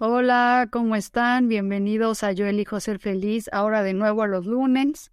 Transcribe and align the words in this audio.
Hola, 0.00 0.68
¿cómo 0.70 0.94
están? 0.94 1.48
Bienvenidos 1.48 2.22
a 2.22 2.30
Yo 2.30 2.46
elijo 2.46 2.78
ser 2.78 3.00
feliz. 3.00 3.50
Ahora 3.50 3.82
de 3.82 3.94
nuevo 3.94 4.22
a 4.22 4.28
los 4.28 4.46
lunes. 4.46 5.10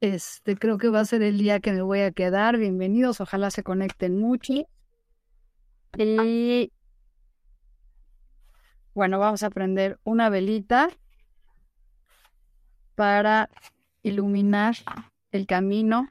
Este 0.00 0.56
creo 0.56 0.76
que 0.76 0.88
va 0.88 0.98
a 0.98 1.04
ser 1.04 1.22
el 1.22 1.38
día 1.38 1.60
que 1.60 1.72
me 1.72 1.80
voy 1.80 2.00
a 2.00 2.10
quedar. 2.10 2.58
Bienvenidos, 2.58 3.20
ojalá 3.20 3.52
se 3.52 3.62
conecten 3.62 4.18
mucho. 4.18 4.54
Y 5.96 6.72
bueno, 8.92 9.20
vamos 9.20 9.44
a 9.44 9.50
prender 9.50 10.00
una 10.02 10.30
velita 10.30 10.88
para 12.96 13.50
iluminar 14.02 14.74
el 15.30 15.46
camino. 15.46 16.08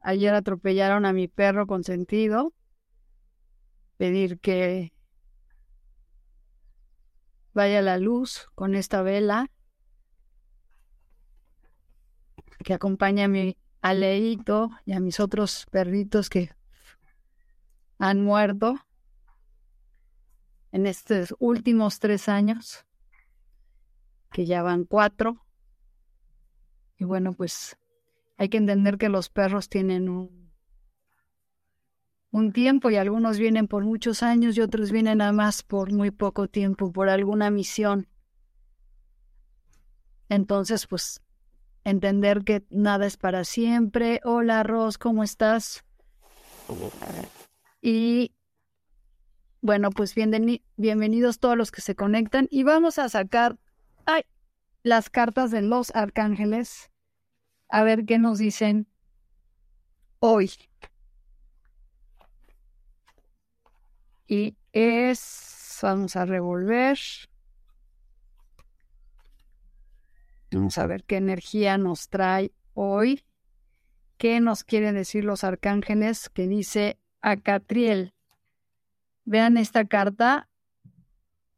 Ayer 0.00 0.32
atropellaron 0.32 1.04
a 1.04 1.12
mi 1.12 1.28
perro 1.28 1.66
consentido. 1.66 2.54
Pedir 3.98 4.38
que 4.38 4.95
vaya 7.56 7.80
la 7.80 7.96
luz 7.96 8.50
con 8.54 8.74
esta 8.74 9.00
vela 9.00 9.50
que 12.62 12.74
acompaña 12.74 13.24
a 13.24 13.28
mi 13.28 13.56
Aleito 13.80 14.70
y 14.84 14.92
a 14.92 15.00
mis 15.00 15.20
otros 15.20 15.66
perritos 15.70 16.28
que 16.28 16.50
han 17.98 18.22
muerto 18.22 18.74
en 20.70 20.86
estos 20.86 21.34
últimos 21.38 21.98
tres 21.98 22.28
años, 22.28 22.84
que 24.32 24.44
ya 24.44 24.62
van 24.62 24.84
cuatro. 24.84 25.46
Y 26.98 27.04
bueno, 27.04 27.32
pues 27.32 27.78
hay 28.36 28.50
que 28.50 28.58
entender 28.58 28.98
que 28.98 29.08
los 29.08 29.30
perros 29.30 29.70
tienen 29.70 30.10
un 30.10 30.45
un 32.36 32.52
tiempo 32.52 32.90
y 32.90 32.96
algunos 32.96 33.38
vienen 33.38 33.66
por 33.66 33.86
muchos 33.86 34.22
años 34.22 34.58
y 34.58 34.60
otros 34.60 34.92
vienen 34.92 35.18
nada 35.18 35.32
más 35.32 35.62
por 35.62 35.90
muy 35.90 36.10
poco 36.10 36.48
tiempo, 36.48 36.92
por 36.92 37.08
alguna 37.08 37.50
misión. 37.50 38.08
Entonces, 40.28 40.86
pues, 40.86 41.22
entender 41.82 42.44
que 42.44 42.62
nada 42.68 43.06
es 43.06 43.16
para 43.16 43.42
siempre. 43.44 44.20
Hola, 44.22 44.62
Ros, 44.64 44.98
¿cómo 44.98 45.24
estás? 45.24 45.82
Y 47.80 48.34
bueno, 49.62 49.88
pues 49.90 50.14
bienvenidos 50.14 51.38
todos 51.38 51.56
los 51.56 51.70
que 51.70 51.80
se 51.80 51.96
conectan 51.96 52.48
y 52.50 52.64
vamos 52.64 52.98
a 52.98 53.08
sacar 53.08 53.58
ay, 54.04 54.24
las 54.82 55.08
cartas 55.08 55.50
de 55.50 55.62
los 55.62 55.90
arcángeles 55.96 56.90
a 57.70 57.82
ver 57.82 58.04
qué 58.04 58.18
nos 58.18 58.36
dicen 58.36 58.88
hoy. 60.18 60.50
Y 64.26 64.56
es, 64.72 65.78
vamos 65.82 66.16
a 66.16 66.24
revolver. 66.24 66.98
Vamos 70.50 70.78
a 70.78 70.86
ver 70.86 71.04
qué 71.04 71.16
energía 71.16 71.78
nos 71.78 72.08
trae 72.08 72.52
hoy. 72.74 73.24
¿Qué 74.16 74.40
nos 74.40 74.64
quieren 74.64 74.94
decir 74.94 75.24
los 75.24 75.44
arcángeles? 75.44 76.28
Que 76.30 76.48
dice 76.48 76.98
Acatriel. 77.20 78.14
Vean 79.24 79.56
esta 79.56 79.84
carta, 79.84 80.48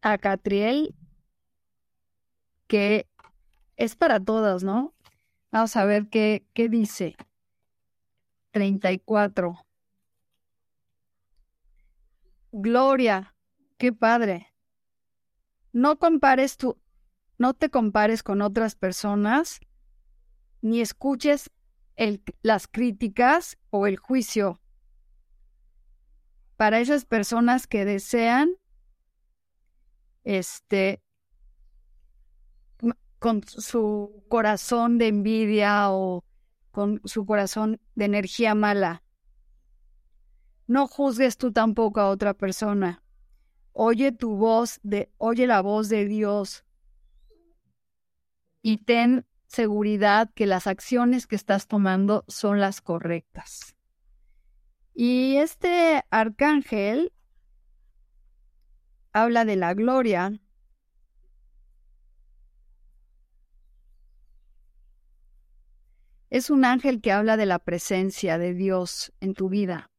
Acatriel, 0.00 0.94
que 2.66 3.06
es 3.76 3.94
para 3.94 4.18
todas, 4.20 4.64
¿no? 4.64 4.94
Vamos 5.50 5.76
a 5.76 5.84
ver 5.84 6.08
qué, 6.08 6.44
qué 6.54 6.68
dice. 6.68 7.16
34. 8.52 9.67
Gloria, 12.52 13.34
qué 13.76 13.92
padre. 13.92 14.54
No 15.72 15.98
compares 15.98 16.56
tu, 16.56 16.80
no 17.36 17.54
te 17.54 17.70
compares 17.70 18.22
con 18.22 18.42
otras 18.42 18.74
personas, 18.74 19.60
ni 20.60 20.80
escuches 20.80 21.50
las 22.42 22.66
críticas 22.68 23.58
o 23.70 23.86
el 23.86 23.96
juicio. 23.96 24.60
Para 26.56 26.80
esas 26.80 27.04
personas 27.04 27.66
que 27.66 27.84
desean, 27.84 28.50
este, 30.24 31.02
con 33.18 33.42
su 33.46 34.24
corazón 34.28 34.98
de 34.98 35.08
envidia 35.08 35.90
o 35.90 36.24
con 36.70 37.00
su 37.04 37.26
corazón 37.26 37.80
de 37.94 38.04
energía 38.04 38.54
mala. 38.54 39.02
No 40.68 40.86
juzgues 40.86 41.38
tú 41.38 41.50
tampoco 41.50 41.98
a 42.00 42.10
otra 42.10 42.34
persona. 42.34 43.02
Oye 43.72 44.12
tu 44.12 44.36
voz 44.36 44.80
de, 44.82 45.10
oye 45.16 45.46
la 45.46 45.62
voz 45.62 45.88
de 45.88 46.04
Dios 46.04 46.64
y 48.60 48.76
ten 48.84 49.26
seguridad 49.46 50.30
que 50.34 50.46
las 50.46 50.66
acciones 50.66 51.26
que 51.26 51.36
estás 51.36 51.68
tomando 51.68 52.24
son 52.28 52.60
las 52.60 52.82
correctas. 52.82 53.76
Y 54.92 55.36
este 55.36 56.04
arcángel 56.10 57.14
habla 59.12 59.46
de 59.46 59.56
la 59.56 59.72
gloria. 59.72 60.38
Es 66.28 66.50
un 66.50 66.66
ángel 66.66 67.00
que 67.00 67.10
habla 67.10 67.38
de 67.38 67.46
la 67.46 67.58
presencia 67.58 68.36
de 68.36 68.52
Dios 68.52 69.14
en 69.20 69.32
tu 69.32 69.48
vida. 69.48 69.90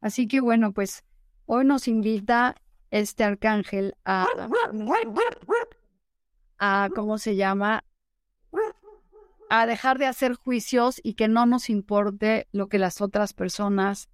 Así 0.00 0.28
que 0.28 0.40
bueno, 0.40 0.72
pues 0.72 1.04
hoy 1.46 1.64
nos 1.64 1.88
invita 1.88 2.54
este 2.90 3.24
arcángel 3.24 3.94
a, 4.04 4.26
a 6.58 6.88
¿cómo 6.94 7.18
se 7.18 7.36
llama? 7.36 7.84
A 9.50 9.66
dejar 9.66 9.98
de 9.98 10.06
hacer 10.06 10.34
juicios 10.34 11.00
y 11.02 11.14
que 11.14 11.28
no 11.28 11.46
nos 11.46 11.70
importe 11.70 12.48
lo 12.52 12.68
que 12.68 12.78
las 12.78 13.00
otras 13.00 13.32
personas 13.32 14.08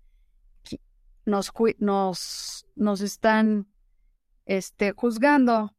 nos, 1.24 1.52
nos, 1.78 2.66
nos 2.76 3.00
están 3.00 3.66
este, 4.46 4.92
juzgando. 4.92 5.74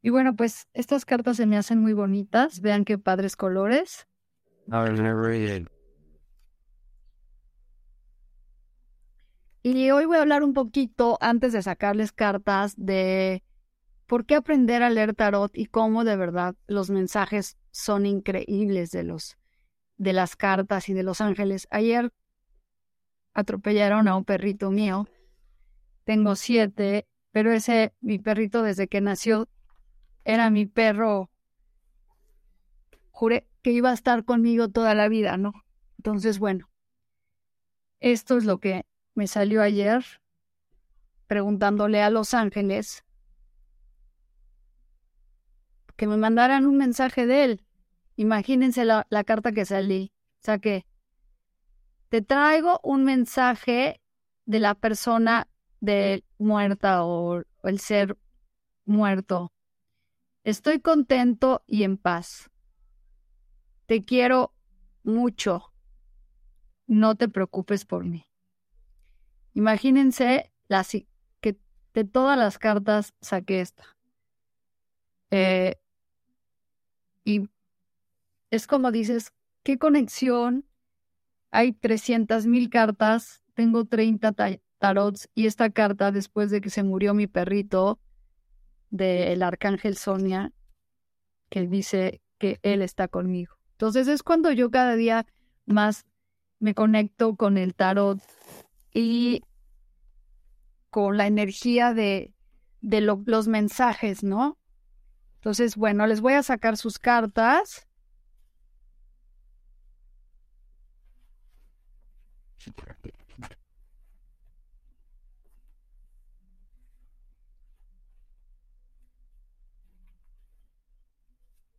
Y 0.00 0.10
bueno, 0.10 0.36
pues 0.36 0.68
estas 0.74 1.04
cartas 1.04 1.36
se 1.36 1.46
me 1.46 1.56
hacen 1.56 1.80
muy 1.80 1.92
bonitas. 1.92 2.60
Vean 2.60 2.84
qué 2.84 2.98
padres 2.98 3.36
colores. 3.36 4.06
Y 9.62 9.90
hoy 9.90 10.04
voy 10.04 10.18
a 10.18 10.22
hablar 10.22 10.42
un 10.44 10.54
poquito, 10.54 11.18
antes 11.20 11.52
de 11.52 11.62
sacarles 11.62 12.12
cartas, 12.12 12.74
de 12.76 13.42
por 14.06 14.24
qué 14.24 14.36
aprender 14.36 14.82
a 14.82 14.90
leer 14.90 15.14
tarot 15.14 15.50
y 15.56 15.66
cómo 15.66 16.04
de 16.04 16.16
verdad 16.16 16.54
los 16.66 16.90
mensajes 16.90 17.56
son 17.70 18.06
increíbles 18.06 18.90
de 18.90 19.02
los 19.04 19.36
de 19.98 20.12
las 20.12 20.36
cartas 20.36 20.88
y 20.88 20.94
de 20.94 21.02
los 21.02 21.20
ángeles. 21.20 21.66
Ayer 21.70 22.12
atropellaron 23.34 24.06
a 24.06 24.16
un 24.16 24.24
perrito 24.24 24.70
mío. 24.70 25.08
Tengo 26.04 26.36
siete, 26.36 27.06
pero 27.32 27.52
ese, 27.52 27.92
mi 28.00 28.18
perrito 28.18 28.62
desde 28.62 28.86
que 28.86 29.00
nació, 29.00 29.48
era 30.24 30.50
mi 30.50 30.66
perro. 30.66 31.30
Juré 33.10 33.48
que 33.62 33.72
iba 33.72 33.90
a 33.90 33.94
estar 33.94 34.24
conmigo 34.24 34.68
toda 34.68 34.94
la 34.94 35.08
vida, 35.08 35.36
¿no? 35.36 35.52
Entonces, 35.98 36.38
bueno, 36.38 36.70
Esto 38.00 38.38
es 38.38 38.44
lo 38.44 38.58
que 38.58 38.86
me 39.18 39.26
salió 39.26 39.62
ayer 39.62 40.04
preguntándole 41.26 42.00
a 42.02 42.08
Los 42.08 42.34
Ángeles 42.34 43.04
que 45.96 46.06
me 46.06 46.16
mandaran 46.16 46.66
un 46.66 46.76
mensaje 46.76 47.26
de 47.26 47.42
él. 47.42 47.64
Imagínense 48.14 48.84
la, 48.84 49.04
carta 49.26 49.50
que 49.50 49.64
salí. 49.64 50.12
Saqué. 50.38 50.86
Te 52.10 52.22
traigo 52.22 52.78
un 52.84 53.04
mensaje 53.04 54.00
de 54.46 54.60
la 54.60 54.76
persona 54.76 55.48
de 55.80 56.22
muerta 56.38 57.04
o 57.04 57.42
el 57.64 57.80
ser 57.80 58.16
muerto. 58.84 59.52
Estoy 60.44 60.78
contento 60.78 61.64
y 61.66 61.82
en 61.82 61.96
paz. 61.96 62.52
Te 63.86 64.04
quiero 64.04 64.54
mucho. 65.02 65.72
No 66.86 67.16
te 67.16 67.28
preocupes 67.28 67.84
por 67.84 68.04
mí. 68.04 68.27
Imagínense 69.58 70.52
que 71.40 71.58
de 71.92 72.04
todas 72.04 72.38
las 72.38 72.60
cartas 72.60 73.12
saqué 73.20 73.60
esta. 73.60 73.96
Eh, 75.32 75.74
y 77.24 77.50
es 78.52 78.68
como 78.68 78.92
dices, 78.92 79.32
¿qué 79.64 79.76
conexión? 79.76 80.64
Hay 81.50 81.72
300 81.72 82.46
mil 82.46 82.70
cartas, 82.70 83.42
tengo 83.54 83.84
30 83.84 84.32
tarots 84.78 85.28
y 85.34 85.46
esta 85.46 85.70
carta 85.70 86.12
después 86.12 86.52
de 86.52 86.60
que 86.60 86.70
se 86.70 86.84
murió 86.84 87.12
mi 87.12 87.26
perrito 87.26 87.98
del 88.90 89.42
arcángel 89.42 89.96
Sonia, 89.96 90.52
que 91.50 91.66
dice 91.66 92.20
que 92.38 92.60
él 92.62 92.80
está 92.80 93.08
conmigo. 93.08 93.56
Entonces 93.72 94.06
es 94.06 94.22
cuando 94.22 94.52
yo 94.52 94.70
cada 94.70 94.94
día 94.94 95.26
más 95.66 96.06
me 96.60 96.76
conecto 96.76 97.34
con 97.34 97.58
el 97.58 97.74
tarot 97.74 98.20
y 98.94 99.42
con 100.90 101.16
la 101.16 101.26
energía 101.26 101.94
de, 101.94 102.34
de 102.80 103.00
los 103.00 103.48
mensajes, 103.48 104.22
¿no? 104.22 104.58
Entonces, 105.36 105.76
bueno, 105.76 106.06
les 106.06 106.20
voy 106.20 106.34
a 106.34 106.42
sacar 106.42 106.76
sus 106.76 106.98
cartas. 106.98 107.86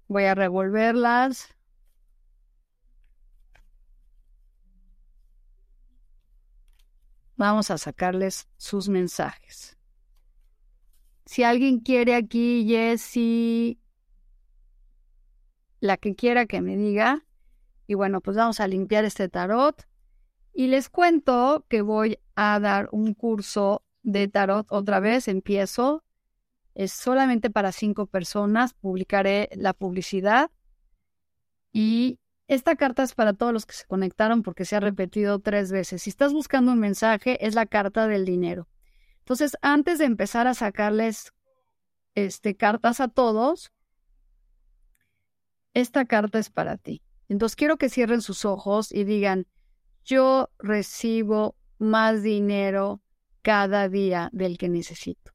Voy 0.07 0.23
a 0.25 0.35
revolverlas. 0.35 1.55
Vamos 7.39 7.71
a 7.71 7.77
sacarles 7.77 8.50
sus 8.57 8.89
mensajes. 8.89 9.77
Si 11.25 11.41
alguien 11.44 11.80
quiere 11.80 12.13
aquí, 12.15 12.65
Jessie, 12.68 13.80
la 15.80 15.95
que 15.95 16.15
quiera 16.15 16.47
que 16.47 16.59
me 16.59 16.75
diga. 16.75 17.25
Y 17.88 17.94
bueno, 17.94 18.19
pues 18.19 18.36
vamos 18.36 18.59
a 18.59 18.68
limpiar 18.68 19.06
este 19.06 19.30
tarot. 19.30 19.88
Y 20.51 20.68
les 20.68 20.89
cuento 20.89 21.65
que 21.69 21.81
voy 21.81 22.19
a 22.36 22.59
dar 22.59 22.89
un 22.91 23.13
curso 23.13 23.86
de 24.03 24.27
tarot 24.27 24.68
otra 24.69 25.00
vez. 25.00 25.30
Empiezo. 25.30 26.03
Es 26.75 26.91
solamente 26.91 27.50
para 27.50 27.71
cinco 27.71 28.06
personas. 28.06 28.74
Publicaré 28.74 29.47
la 29.53 29.71
publicidad. 29.71 30.51
Y 31.71 32.19
esta 32.50 32.75
carta 32.75 33.04
es 33.04 33.13
para 33.13 33.34
todos 33.34 33.54
los 33.54 33.68
que 33.68 33.75
se 33.75 33.86
conectaron 33.86 34.42
porque 34.42 34.66
se 34.66 34.75
ha 34.75 34.80
repetido 34.80 35.38
tres 35.38 35.72
veces. 35.72 36.01
Si 36.01 36.10
estás 36.10 36.34
buscando 36.34 36.72
un 36.72 36.80
mensaje, 36.80 37.46
es 37.46 37.54
la 37.54 37.68
carta 37.68 38.07
del 38.07 38.25
dinero. 38.25 38.68
Entonces, 39.19 39.56
antes 39.62 40.00
de 40.00 40.06
empezar 40.06 40.48
a 40.48 40.56
sacarles 40.56 41.31
este, 42.16 42.57
cartas 42.57 43.01
a 43.01 43.07
todos, 43.07 43.72
esta 45.75 46.06
carta 46.06 46.40
es 46.40 46.50
para 46.50 46.78
ti. 46.78 47.04
Entonces, 47.28 47.56
quiero 47.56 47.78
que 47.78 47.88
cierren 47.88 48.24
sus 48.24 48.44
ojos 48.46 48.92
y 48.92 49.04
digan, 49.04 49.46
yo 50.04 50.50
recibo 50.57 51.56
más 51.78 52.24
dinero 52.24 53.04
cada 53.44 53.90
día 53.90 54.31
del 54.34 54.57
que 54.57 54.69
necesito. 54.69 55.34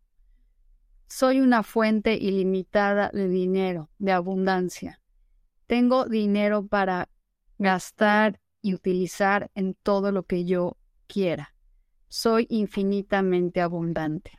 Soy 1.06 1.38
una 1.38 1.62
fuente 1.62 2.14
ilimitada 2.14 3.10
de 3.14 3.28
dinero, 3.28 3.88
de 3.98 4.10
abundancia. 4.10 5.00
Tengo 5.66 6.06
dinero 6.06 6.66
para 6.66 7.08
gastar 7.58 8.40
y 8.60 8.74
utilizar 8.74 9.50
en 9.54 9.74
todo 9.74 10.12
lo 10.12 10.24
que 10.24 10.44
yo 10.44 10.76
quiera 11.06 11.54
soy 12.14 12.46
infinitamente 12.48 13.60
abundante. 13.60 14.38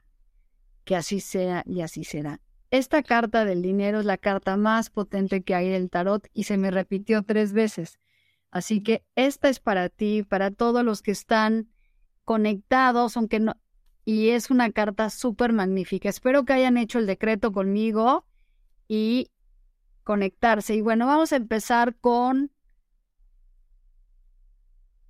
Que 0.86 0.96
así 0.96 1.20
sea 1.20 1.62
y 1.66 1.82
así 1.82 2.06
será. 2.06 2.40
Esta 2.72 3.04
carta 3.04 3.44
del 3.44 3.62
dinero 3.62 4.00
es 4.00 4.06
la 4.06 4.18
carta 4.18 4.56
más 4.56 4.90
potente 4.90 5.44
que 5.44 5.56
hay 5.56 5.68
en 5.68 5.74
el 5.74 5.90
tarot 5.90 6.26
y 6.32 6.46
se 6.46 6.56
me 6.58 6.72
repitió 6.72 7.24
tres 7.24 7.52
veces. 7.52 8.00
Así 8.50 8.82
que 8.82 9.04
esta 9.16 9.50
es 9.50 9.60
para 9.60 9.90
ti, 9.90 10.24
para 10.24 10.52
todos 10.52 10.86
los 10.86 11.02
que 11.02 11.12
están 11.12 11.68
conectados, 12.24 13.18
aunque 13.18 13.42
no... 13.42 13.58
Y 14.06 14.30
es 14.30 14.50
una 14.50 14.72
carta 14.72 15.10
súper 15.10 15.52
magnífica. 15.52 16.08
Espero 16.08 16.46
que 16.46 16.54
hayan 16.54 16.78
hecho 16.78 17.00
el 17.00 17.08
decreto 17.08 17.52
conmigo 17.52 18.26
y 18.88 19.32
conectarse. 20.06 20.76
Y 20.76 20.82
bueno, 20.82 21.08
vamos 21.08 21.34
a 21.34 21.36
empezar 21.36 21.98
con... 21.98 22.52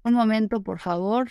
Un 0.04 0.14
momento, 0.14 0.64
por 0.64 0.80
favor. 0.80 1.30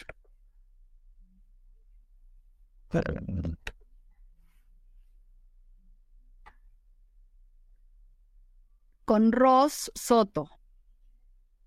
Con 9.04 9.32
Ross 9.32 9.90
Soto. 9.94 10.48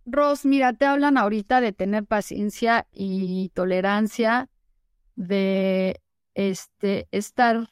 Ross, 0.05 0.45
mira, 0.45 0.73
te 0.73 0.85
hablan 0.85 1.17
ahorita 1.17 1.59
de 1.59 1.73
tener 1.73 2.05
paciencia 2.05 2.87
y 2.91 3.49
tolerancia, 3.49 4.49
de 5.15 6.01
este 6.33 7.07
estar 7.11 7.69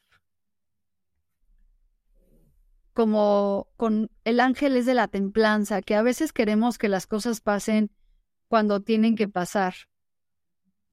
como 2.95 3.67
con 3.75 4.09
el 4.23 4.39
ángel 4.39 4.77
es 4.77 4.85
de 4.85 4.93
la 4.93 5.09
templanza, 5.09 5.81
que 5.81 5.95
a 5.95 6.01
veces 6.01 6.31
queremos 6.31 6.77
que 6.77 6.87
las 6.87 7.07
cosas 7.07 7.41
pasen 7.41 7.91
cuando 8.47 8.79
tienen 8.79 9.17
que 9.17 9.27
pasar. 9.27 9.75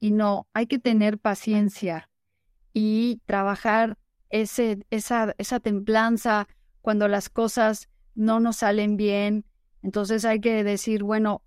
Y 0.01 0.11
no, 0.11 0.45
hay 0.51 0.67
que 0.67 0.79
tener 0.79 1.17
paciencia 1.17 2.09
y 2.73 3.21
trabajar 3.25 3.97
ese, 4.29 4.85
esa, 4.89 5.33
esa 5.37 5.61
templanza 5.61 6.49
cuando 6.81 7.07
las 7.07 7.29
cosas 7.29 7.87
no 8.15 8.41
nos 8.41 8.57
salen 8.57 8.97
bien. 8.97 9.45
Entonces 9.81 10.25
hay 10.25 10.41
que 10.41 10.65
decir, 10.65 11.03
bueno, 11.03 11.41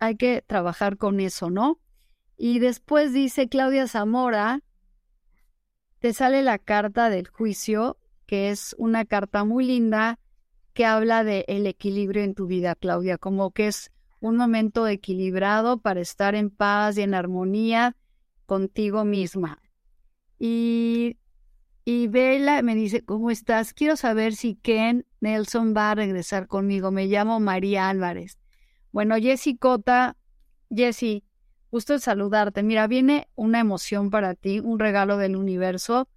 hay 0.00 0.16
que 0.16 0.42
trabajar 0.44 0.96
con 0.96 1.20
eso, 1.20 1.48
¿no? 1.48 1.78
Y 2.36 2.58
después 2.58 3.12
dice 3.12 3.48
Claudia 3.48 3.86
Zamora, 3.86 4.62
te 6.00 6.12
sale 6.12 6.42
la 6.42 6.58
carta 6.58 7.08
del 7.08 7.28
juicio, 7.28 7.98
que 8.32 8.48
es 8.48 8.74
una 8.78 9.04
carta 9.04 9.44
muy 9.44 9.66
linda 9.66 10.18
que 10.72 10.86
habla 10.86 11.22
de 11.22 11.44
el 11.48 11.66
equilibrio 11.66 12.22
en 12.22 12.34
tu 12.34 12.46
vida, 12.46 12.74
Claudia, 12.74 13.18
como 13.18 13.50
que 13.50 13.66
es 13.66 13.92
un 14.20 14.38
momento 14.38 14.88
equilibrado 14.88 15.82
para 15.82 16.00
estar 16.00 16.34
en 16.34 16.48
paz 16.48 16.96
y 16.96 17.02
en 17.02 17.12
armonía 17.12 17.94
contigo 18.46 19.04
misma. 19.04 19.60
Y, 20.38 21.18
y 21.84 22.06
Bella 22.06 22.62
me 22.62 22.74
dice, 22.74 23.04
¿cómo 23.04 23.30
estás? 23.30 23.74
Quiero 23.74 23.96
saber 23.96 24.34
si 24.34 24.54
Ken 24.54 25.04
Nelson 25.20 25.74
va 25.76 25.90
a 25.90 25.94
regresar 25.94 26.46
conmigo. 26.46 26.90
Me 26.90 27.08
llamo 27.08 27.38
María 27.38 27.90
Álvarez. 27.90 28.38
Bueno, 28.92 29.16
Jessy 29.16 29.58
Cota, 29.58 30.16
Jessy, 30.74 31.22
gusto 31.70 31.98
saludarte. 31.98 32.62
Mira, 32.62 32.86
viene 32.86 33.28
una 33.34 33.60
emoción 33.60 34.08
para 34.08 34.34
ti, 34.34 34.58
un 34.58 34.78
regalo 34.78 35.18
del 35.18 35.36
universo, 35.36 36.08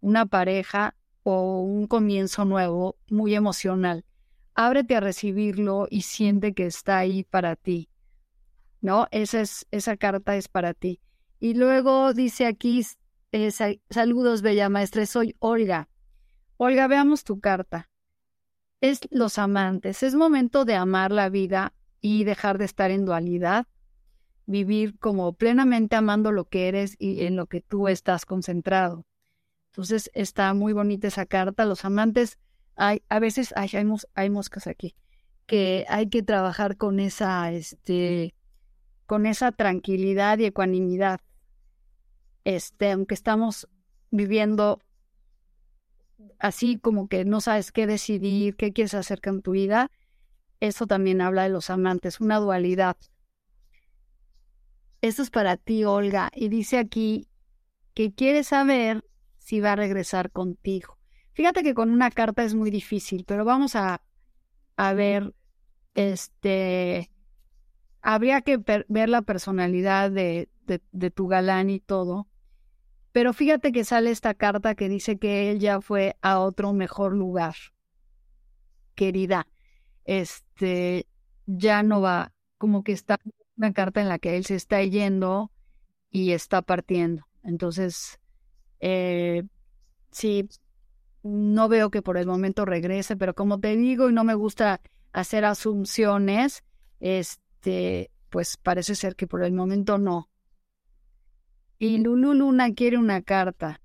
una 0.00 0.26
pareja 0.26 0.96
o 1.22 1.60
un 1.62 1.86
comienzo 1.86 2.44
nuevo, 2.44 2.96
muy 3.08 3.34
emocional. 3.34 4.04
Ábrete 4.54 4.96
a 4.96 5.00
recibirlo 5.00 5.86
y 5.90 6.02
siente 6.02 6.52
que 6.52 6.66
está 6.66 6.98
ahí 6.98 7.24
para 7.24 7.56
ti. 7.56 7.88
¿No? 8.80 9.06
Esa, 9.10 9.40
es, 9.40 9.66
esa 9.70 9.96
carta 9.96 10.36
es 10.36 10.48
para 10.48 10.74
ti. 10.74 11.00
Y 11.38 11.54
luego 11.54 12.12
dice 12.14 12.46
aquí 12.46 12.84
eh, 13.34 13.50
saludos, 13.88 14.42
bella 14.42 14.68
maestra, 14.68 15.06
soy 15.06 15.36
Olga. 15.38 15.88
Olga, 16.58 16.86
veamos 16.86 17.24
tu 17.24 17.40
carta. 17.40 17.88
Es 18.82 19.00
los 19.10 19.38
amantes. 19.38 20.02
Es 20.02 20.14
momento 20.14 20.66
de 20.66 20.74
amar 20.74 21.12
la 21.12 21.30
vida 21.30 21.72
y 22.02 22.24
dejar 22.24 22.58
de 22.58 22.66
estar 22.66 22.90
en 22.90 23.06
dualidad. 23.06 23.66
Vivir 24.44 24.98
como 24.98 25.32
plenamente 25.32 25.96
amando 25.96 26.30
lo 26.30 26.44
que 26.44 26.68
eres 26.68 26.94
y 26.98 27.24
en 27.24 27.36
lo 27.36 27.46
que 27.46 27.62
tú 27.62 27.88
estás 27.88 28.26
concentrado. 28.26 29.06
Entonces 29.72 30.10
está 30.12 30.52
muy 30.52 30.74
bonita 30.74 31.08
esa 31.08 31.24
carta. 31.24 31.64
Los 31.64 31.86
amantes, 31.86 32.38
hay, 32.76 33.02
a 33.08 33.18
veces 33.20 33.54
hay, 33.56 33.70
hay, 34.14 34.28
moscas 34.28 34.66
aquí, 34.66 34.94
que 35.46 35.86
hay 35.88 36.10
que 36.10 36.22
trabajar 36.22 36.76
con 36.76 37.00
esa, 37.00 37.50
este, 37.52 38.34
con 39.06 39.24
esa 39.24 39.50
tranquilidad 39.50 40.38
y 40.38 40.44
ecuanimidad. 40.44 41.20
Este, 42.44 42.90
aunque 42.90 43.14
estamos 43.14 43.66
viviendo 44.10 44.78
así 46.38 46.78
como 46.78 47.08
que 47.08 47.24
no 47.24 47.40
sabes 47.40 47.72
qué 47.72 47.86
decidir, 47.86 48.56
qué 48.56 48.74
quieres 48.74 48.92
hacer 48.92 49.22
con 49.22 49.40
tu 49.40 49.52
vida, 49.52 49.90
eso 50.60 50.86
también 50.86 51.22
habla 51.22 51.44
de 51.44 51.48
los 51.48 51.70
amantes, 51.70 52.20
una 52.20 52.38
dualidad. 52.40 52.98
Esto 55.00 55.22
es 55.22 55.30
para 55.30 55.56
ti, 55.56 55.84
Olga, 55.84 56.30
y 56.34 56.50
dice 56.50 56.76
aquí 56.76 57.26
que 57.94 58.12
quiere 58.12 58.44
saber 58.44 59.02
si 59.42 59.60
va 59.60 59.72
a 59.72 59.76
regresar 59.76 60.30
contigo. 60.30 60.98
Fíjate 61.32 61.62
que 61.62 61.74
con 61.74 61.90
una 61.90 62.10
carta 62.10 62.44
es 62.44 62.54
muy 62.54 62.70
difícil, 62.70 63.24
pero 63.26 63.44
vamos 63.44 63.74
a, 63.74 64.02
a 64.76 64.92
ver, 64.92 65.34
este, 65.94 67.10
habría 68.00 68.42
que 68.42 68.58
ver 68.58 69.08
la 69.08 69.22
personalidad 69.22 70.10
de, 70.10 70.48
de, 70.66 71.10
tu 71.10 71.26
galán 71.26 71.70
y 71.70 71.80
todo. 71.80 72.28
Pero 73.12 73.32
fíjate 73.32 73.72
que 73.72 73.84
sale 73.84 74.10
esta 74.10 74.34
carta 74.34 74.74
que 74.74 74.88
dice 74.88 75.18
que 75.18 75.50
él 75.50 75.58
ya 75.58 75.80
fue 75.80 76.16
a 76.22 76.38
otro 76.38 76.72
mejor 76.72 77.14
lugar. 77.14 77.54
Querida, 78.94 79.48
este, 80.04 81.06
ya 81.46 81.82
no 81.82 82.00
va, 82.00 82.32
como 82.58 82.84
que 82.84 82.92
está 82.92 83.18
una 83.56 83.72
carta 83.72 84.00
en 84.00 84.08
la 84.08 84.18
que 84.18 84.36
él 84.36 84.44
se 84.44 84.54
está 84.54 84.82
yendo 84.82 85.50
y 86.10 86.32
está 86.32 86.62
partiendo. 86.62 87.26
Entonces, 87.42 88.18
eh, 88.82 89.44
sí, 90.12 90.48
no 91.22 91.68
veo 91.68 91.90
que 91.90 92.02
por 92.02 92.18
el 92.18 92.26
momento 92.26 92.64
regrese, 92.66 93.16
pero 93.16 93.34
como 93.34 93.60
te 93.60 93.76
digo 93.76 94.10
y 94.10 94.14
no 94.14 94.24
me 94.24 94.34
gusta 94.34 94.80
hacer 95.12 95.44
asunciones, 95.46 96.64
este, 97.00 98.10
pues 98.30 98.56
parece 98.58 98.94
ser 98.96 99.16
que 99.16 99.26
por 99.28 99.44
el 99.44 99.52
momento 99.54 99.98
no. 99.98 100.30
Y 101.78 101.98
Lulu 101.98 102.32
Luna 102.32 102.72
quiere 102.72 102.96
una 102.96 103.20
carta. 103.20 103.82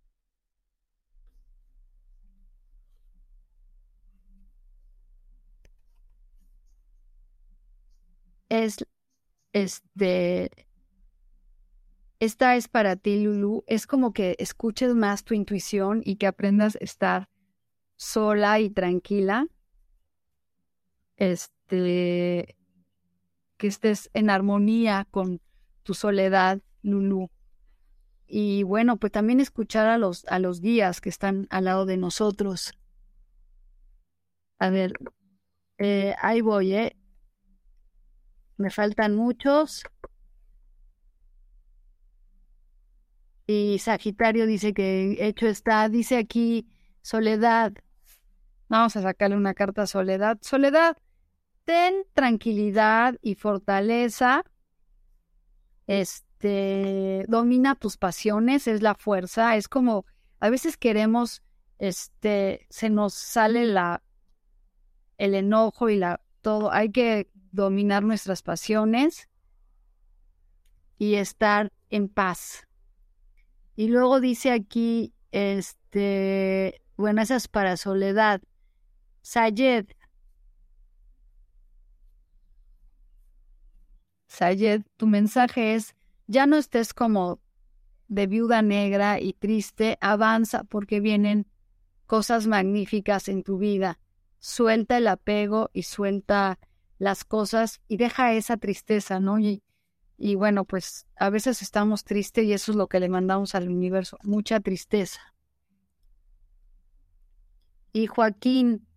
Es, 8.50 8.78
este, 9.54 10.52
esta 12.20 12.56
es 12.56 12.68
para 12.68 12.96
ti, 12.96 13.24
Lulu. 13.24 13.64
Es 13.68 13.86
como 13.88 14.14
que 14.14 14.36
escuches 14.40 14.96
más 14.96 15.24
tu 15.24 15.34
intuición 15.34 16.02
y 16.04 16.16
que 16.16 16.28
aprendas 16.28 16.76
a 16.76 16.84
estar 16.84 17.30
sola 17.96 18.60
y 18.60 18.70
tranquila. 18.70 19.48
Este, 21.16 22.56
que 23.58 23.68
estés 23.68 24.10
en 24.14 24.30
armonía 24.30 25.08
con 25.12 25.42
tu 25.84 25.94
soledad, 25.94 26.60
Lulu. 26.82 27.30
Y 28.28 28.64
bueno, 28.64 28.98
pues 28.98 29.12
también 29.12 29.40
escuchar 29.40 29.88
a 29.88 29.98
los, 29.98 30.26
a 30.26 30.40
los 30.40 30.60
guías 30.60 31.02
que 31.02 31.10
están 31.10 31.48
al 31.50 31.66
lado 31.66 31.86
de 31.86 31.98
nosotros. 31.98 32.74
A 34.60 34.70
ver, 34.70 34.94
eh, 35.78 36.16
ahí 36.22 36.42
voy, 36.42 36.74
¿eh? 36.74 36.98
Me 38.58 38.72
faltan 38.72 39.16
muchos. 39.16 39.84
Y 43.48 43.80
Sagitario 43.80 44.46
dice 44.46 44.74
que 44.74 45.26
hecho 45.26 45.48
está, 45.48 45.88
dice 45.88 46.18
aquí 46.18 46.68
Soledad. 47.02 47.74
Vamos 48.68 48.98
a 48.98 49.02
sacarle 49.02 49.38
una 49.38 49.54
carta 49.54 49.84
a 49.84 49.88
Soledad. 49.88 50.38
Soledad, 50.42 50.98
ten 51.64 52.04
tranquilidad 52.14 53.16
y 53.22 53.36
fortaleza. 53.36 54.44
Este, 55.88 57.24
domina 57.30 57.76
tus 57.76 57.96
pasiones, 57.96 58.68
es 58.68 58.82
la 58.82 58.96
fuerza. 58.96 59.56
Es 59.56 59.70
como, 59.70 60.06
a 60.42 60.50
veces 60.50 60.76
queremos, 60.76 61.42
este, 61.80 62.68
se 62.70 62.90
nos 62.90 63.14
sale 63.14 63.66
la, 63.66 64.04
el 65.18 65.34
enojo 65.34 65.88
y 65.88 65.96
la, 65.96 66.20
todo. 66.42 66.74
Hay 66.74 66.92
que 66.92 67.30
dominar 67.54 68.04
nuestras 68.04 68.42
pasiones 68.42 69.30
y 70.98 71.16
estar 71.16 71.72
en 71.90 72.10
paz. 72.10 72.67
Y 73.78 73.90
luego 73.90 74.20
dice 74.20 74.52
aquí, 74.52 75.14
este, 75.32 76.82
bueno, 76.98 77.22
esa 77.22 77.36
es 77.36 77.48
para 77.48 77.78
Soledad. 77.78 78.42
Sayed. 79.22 79.86
Sayed, 84.26 84.82
tu 84.98 85.06
mensaje 85.06 85.76
es, 85.76 85.96
ya 86.26 86.48
no 86.48 86.58
estés 86.58 86.96
como 86.96 87.40
de 88.08 88.26
viuda 88.26 88.64
negra 88.64 89.22
y 89.22 89.34
triste, 89.34 90.00
avanza 90.02 90.64
porque 90.64 91.00
vienen 91.00 91.46
cosas 92.08 92.48
magníficas 92.48 93.28
en 93.30 93.44
tu 93.44 93.60
vida. 93.60 94.00
Suelta 94.40 94.98
el 94.98 95.08
apego 95.08 95.70
y 95.72 95.84
suelta 95.84 96.58
las 96.98 97.26
cosas 97.26 97.80
y 97.88 97.98
deja 97.98 98.34
esa 98.34 98.58
tristeza, 98.58 99.20
¿no? 99.20 99.38
Y, 99.38 99.62
y 100.18 100.34
bueno, 100.34 100.66
pues 100.66 101.06
a 101.16 101.30
veces 101.30 101.62
estamos 101.62 102.04
tristes 102.04 102.44
y 102.44 102.54
eso 102.54 102.72
es 102.72 102.76
lo 102.76 102.88
que 102.88 103.00
le 103.00 103.08
mandamos 103.08 103.54
al 103.54 103.70
universo, 103.70 104.18
mucha 104.24 104.60
tristeza. 104.60 105.22
Y 107.94 108.08
Joaquín, 108.08 108.88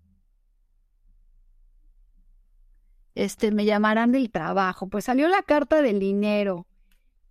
este, 3.15 3.51
me 3.51 3.67
llamarán 3.67 4.13
del 4.13 4.31
trabajo. 4.31 4.89
Pues 4.89 5.05
salió 5.05 5.29
la 5.29 5.43
carta 5.43 5.83
del 5.83 6.01
dinero 6.01 6.67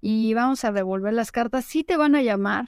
y 0.02 0.34
vamos 0.36 0.64
a 0.66 0.72
devolver 0.72 1.14
las 1.14 1.32
cartas. 1.32 1.66
Sí 1.66 1.84
te 1.84 1.98
van 1.98 2.16
a 2.16 2.22
llamar. 2.22 2.68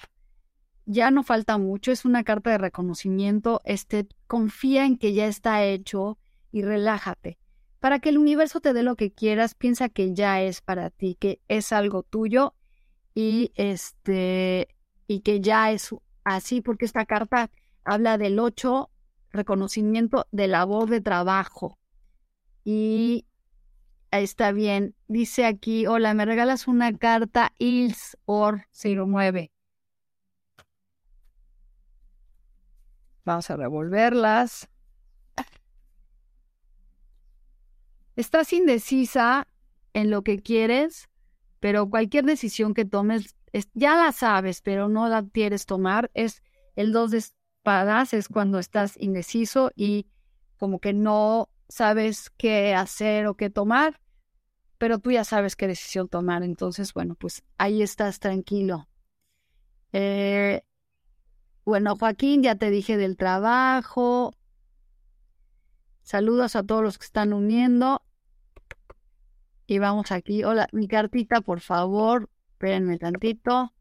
Ya 0.85 1.11
no 1.11 1.23
falta 1.23 1.57
mucho, 1.59 1.91
es 1.91 2.03
una 2.03 2.23
carta 2.23 2.49
de 2.49 2.57
reconocimiento. 2.57 3.61
Este, 3.63 4.07
confía 4.27 4.85
en 4.85 4.97
que 4.97 5.13
ya 5.13 5.27
está 5.27 5.63
hecho 5.63 6.17
y 6.51 6.63
relájate 6.63 7.40
para 7.81 7.99
que 7.99 8.09
el 8.09 8.19
universo 8.19 8.61
te 8.61 8.73
dé 8.73 8.83
lo 8.83 8.95
que 8.95 9.11
quieras, 9.11 9.55
piensa 9.55 9.89
que 9.89 10.13
ya 10.13 10.41
es 10.41 10.61
para 10.61 10.91
ti, 10.91 11.17
que 11.19 11.41
es 11.47 11.73
algo 11.73 12.03
tuyo 12.03 12.53
y 13.15 13.51
este 13.55 14.69
y 15.07 15.21
que 15.21 15.41
ya 15.41 15.71
es 15.71 15.89
así 16.23 16.61
porque 16.61 16.85
esta 16.85 17.05
carta 17.05 17.49
habla 17.83 18.19
del 18.19 18.39
8 18.39 18.91
reconocimiento 19.31 20.27
de 20.31 20.47
labor 20.47 20.89
de 20.89 21.01
trabajo. 21.01 21.79
Y 22.63 23.25
está 24.11 24.51
bien, 24.51 24.95
dice 25.07 25.45
aquí, 25.45 25.87
hola, 25.87 26.13
me 26.13 26.25
regalas 26.25 26.67
una 26.67 26.95
carta 26.95 27.51
ILS 27.57 28.15
OR 28.25 28.67
09. 28.71 29.51
Vamos 33.25 33.49
a 33.49 33.57
revolverlas. 33.57 34.70
Estás 38.15 38.53
indecisa 38.53 39.47
en 39.93 40.09
lo 40.09 40.23
que 40.23 40.39
quieres, 40.39 41.09
pero 41.59 41.89
cualquier 41.89 42.25
decisión 42.25 42.73
que 42.73 42.85
tomes, 42.85 43.35
ya 43.73 43.95
la 43.95 44.11
sabes, 44.11 44.61
pero 44.61 44.89
no 44.89 45.07
la 45.07 45.23
quieres 45.23 45.65
tomar. 45.65 46.11
Es 46.13 46.41
el 46.75 46.91
dos 46.91 47.11
de 47.11 47.19
espadas, 47.19 48.13
es 48.13 48.27
cuando 48.27 48.59
estás 48.59 48.95
indeciso 48.97 49.71
y 49.75 50.07
como 50.57 50.79
que 50.79 50.93
no 50.93 51.49
sabes 51.69 52.29
qué 52.37 52.73
hacer 52.73 53.27
o 53.27 53.35
qué 53.35 53.49
tomar, 53.49 53.99
pero 54.77 54.99
tú 54.99 55.11
ya 55.11 55.23
sabes 55.23 55.55
qué 55.55 55.67
decisión 55.67 56.09
tomar. 56.09 56.43
Entonces, 56.43 56.93
bueno, 56.93 57.15
pues 57.15 57.43
ahí 57.57 57.81
estás 57.81 58.19
tranquilo. 58.19 58.87
Eh, 59.93 60.63
bueno, 61.63 61.95
Joaquín, 61.95 62.43
ya 62.43 62.55
te 62.55 62.69
dije 62.69 62.97
del 62.97 63.17
trabajo. 63.17 64.33
Saludos 66.01 66.55
a 66.55 66.63
todos 66.63 66.83
los 66.83 66.97
que 66.97 67.05
están 67.05 67.33
uniendo. 67.33 68.01
Y 69.67 69.79
vamos 69.79 70.11
aquí. 70.11 70.43
Hola, 70.43 70.67
mi 70.71 70.87
cartita, 70.87 71.41
por 71.41 71.61
favor. 71.61 72.29
Espérenme 72.53 72.97
tantito. 72.97 73.73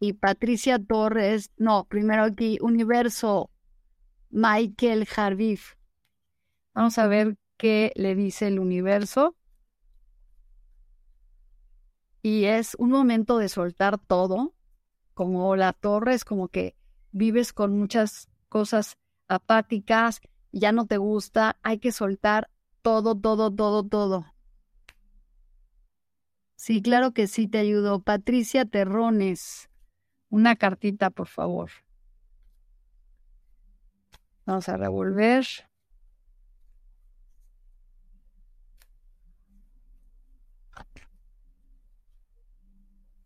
Y 0.00 0.12
Patricia 0.12 0.78
Torres, 0.78 1.50
no, 1.56 1.86
primero 1.86 2.24
aquí, 2.24 2.58
Universo, 2.60 3.50
Michael 4.30 5.06
Jarvif. 5.06 5.76
Vamos 6.74 6.98
a 6.98 7.06
ver 7.06 7.38
qué 7.56 7.90
le 7.96 8.14
dice 8.14 8.48
el 8.48 8.58
universo. 8.58 9.34
Y 12.20 12.44
es 12.44 12.74
un 12.78 12.90
momento 12.90 13.38
de 13.38 13.48
soltar 13.48 13.98
todo, 13.98 14.54
como 15.14 15.56
la 15.56 15.72
torre, 15.72 16.14
es 16.14 16.24
como 16.24 16.48
que 16.48 16.74
vives 17.12 17.52
con 17.52 17.78
muchas 17.78 18.28
cosas 18.48 18.98
apáticas, 19.28 20.20
ya 20.52 20.72
no 20.72 20.86
te 20.86 20.98
gusta, 20.98 21.56
hay 21.62 21.78
que 21.78 21.92
soltar 21.92 22.50
todo, 22.82 23.14
todo, 23.14 23.50
todo, 23.52 23.84
todo. 23.84 24.26
Sí, 26.56 26.82
claro 26.82 27.12
que 27.12 27.26
sí 27.26 27.48
te 27.48 27.58
ayudo. 27.58 28.00
Patricia 28.00 28.64
Terrones, 28.64 29.68
una 30.30 30.56
cartita, 30.56 31.10
por 31.10 31.28
favor. 31.28 31.70
Vamos 34.46 34.68
a 34.68 34.76
revolver. 34.76 35.46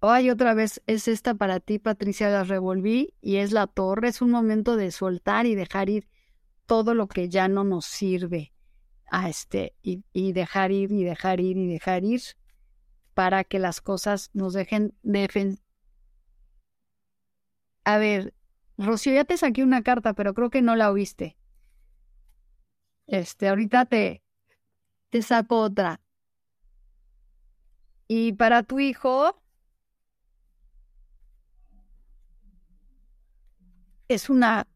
Ay, 0.00 0.30
otra 0.30 0.54
vez 0.54 0.80
es 0.86 1.08
esta 1.08 1.34
para 1.34 1.58
ti, 1.58 1.80
Patricia, 1.80 2.30
la 2.30 2.44
revolví 2.44 3.14
y 3.20 3.36
es 3.36 3.50
la 3.50 3.66
torre. 3.66 4.08
Es 4.08 4.22
un 4.22 4.30
momento 4.30 4.76
de 4.76 4.92
soltar 4.92 5.46
y 5.46 5.56
dejar 5.56 5.88
ir 5.88 6.08
todo 6.66 6.94
lo 6.94 7.08
que 7.08 7.28
ya 7.28 7.48
no 7.48 7.64
nos 7.64 7.86
sirve. 7.86 8.52
A 9.10 9.28
este, 9.28 9.74
y, 9.82 10.32
dejar 10.32 10.70
ir 10.70 10.92
y 10.92 11.02
dejar 11.02 11.40
ir 11.40 11.56
y 11.56 11.66
dejar 11.66 12.04
ir 12.04 12.20
para 13.14 13.42
que 13.42 13.58
las 13.58 13.80
cosas 13.80 14.30
nos 14.34 14.52
dejen 14.52 14.94
de... 15.02 15.58
A 17.84 17.98
ver, 17.98 18.34
Rocío, 18.76 19.14
ya 19.14 19.24
te 19.24 19.36
saqué 19.38 19.64
una 19.64 19.82
carta, 19.82 20.12
pero 20.12 20.34
creo 20.34 20.50
que 20.50 20.62
no 20.62 20.76
la 20.76 20.92
oíste. 20.92 21.36
Este, 23.06 23.48
ahorita 23.48 23.86
te, 23.86 24.22
te 25.08 25.22
saco 25.22 25.62
otra. 25.62 26.00
Y 28.06 28.34
para 28.34 28.62
tu 28.62 28.78
hijo, 28.78 29.42
es 34.08 34.30
una 34.30 34.66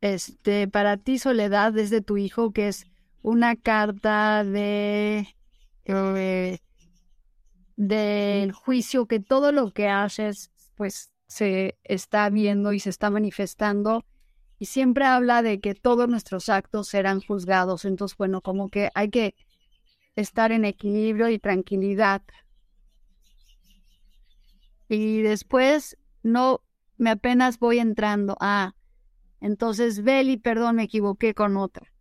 este 0.00 0.66
para 0.66 0.96
ti 0.96 1.18
soledad 1.18 1.72
desde 1.72 2.00
tu 2.00 2.16
hijo 2.16 2.52
que 2.52 2.68
es 2.68 2.86
una 3.22 3.54
carta 3.56 4.44
de 4.44 5.28
eh, 5.84 6.58
del 7.76 8.52
juicio 8.52 9.06
que 9.06 9.20
todo 9.20 9.52
lo 9.52 9.72
que 9.72 9.88
haces 9.88 10.50
pues 10.74 11.10
se 11.26 11.78
está 11.84 12.28
viendo 12.30 12.72
y 12.72 12.80
se 12.80 12.90
está 12.90 13.10
manifestando 13.10 14.04
y 14.58 14.66
siempre 14.66 15.04
habla 15.04 15.42
de 15.42 15.60
que 15.60 15.74
todos 15.74 16.08
nuestros 16.08 16.50
actos 16.50 16.88
serán 16.88 17.20
juzgados. 17.20 17.84
Entonces 17.86 18.16
bueno 18.16 18.42
como 18.42 18.68
que 18.68 18.90
hay 18.94 19.08
que 19.08 19.34
estar 20.16 20.52
en 20.52 20.64
equilibrio 20.64 21.28
y 21.28 21.38
tranquilidad 21.38 22.22
y 24.90 25.22
después 25.22 25.96
no, 26.24 26.62
me 26.96 27.10
apenas 27.10 27.60
voy 27.60 27.78
entrando. 27.78 28.36
Ah, 28.40 28.74
entonces 29.40 30.02
Beli, 30.02 30.36
perdón, 30.36 30.76
me 30.76 30.82
equivoqué 30.82 31.32
con 31.32 31.56
otra. 31.56 31.92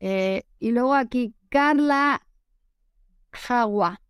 Eh, 0.00 0.44
y 0.58 0.72
luego 0.72 0.94
aquí, 0.94 1.34
Carla 1.50 2.26
Jagua. 3.30 4.00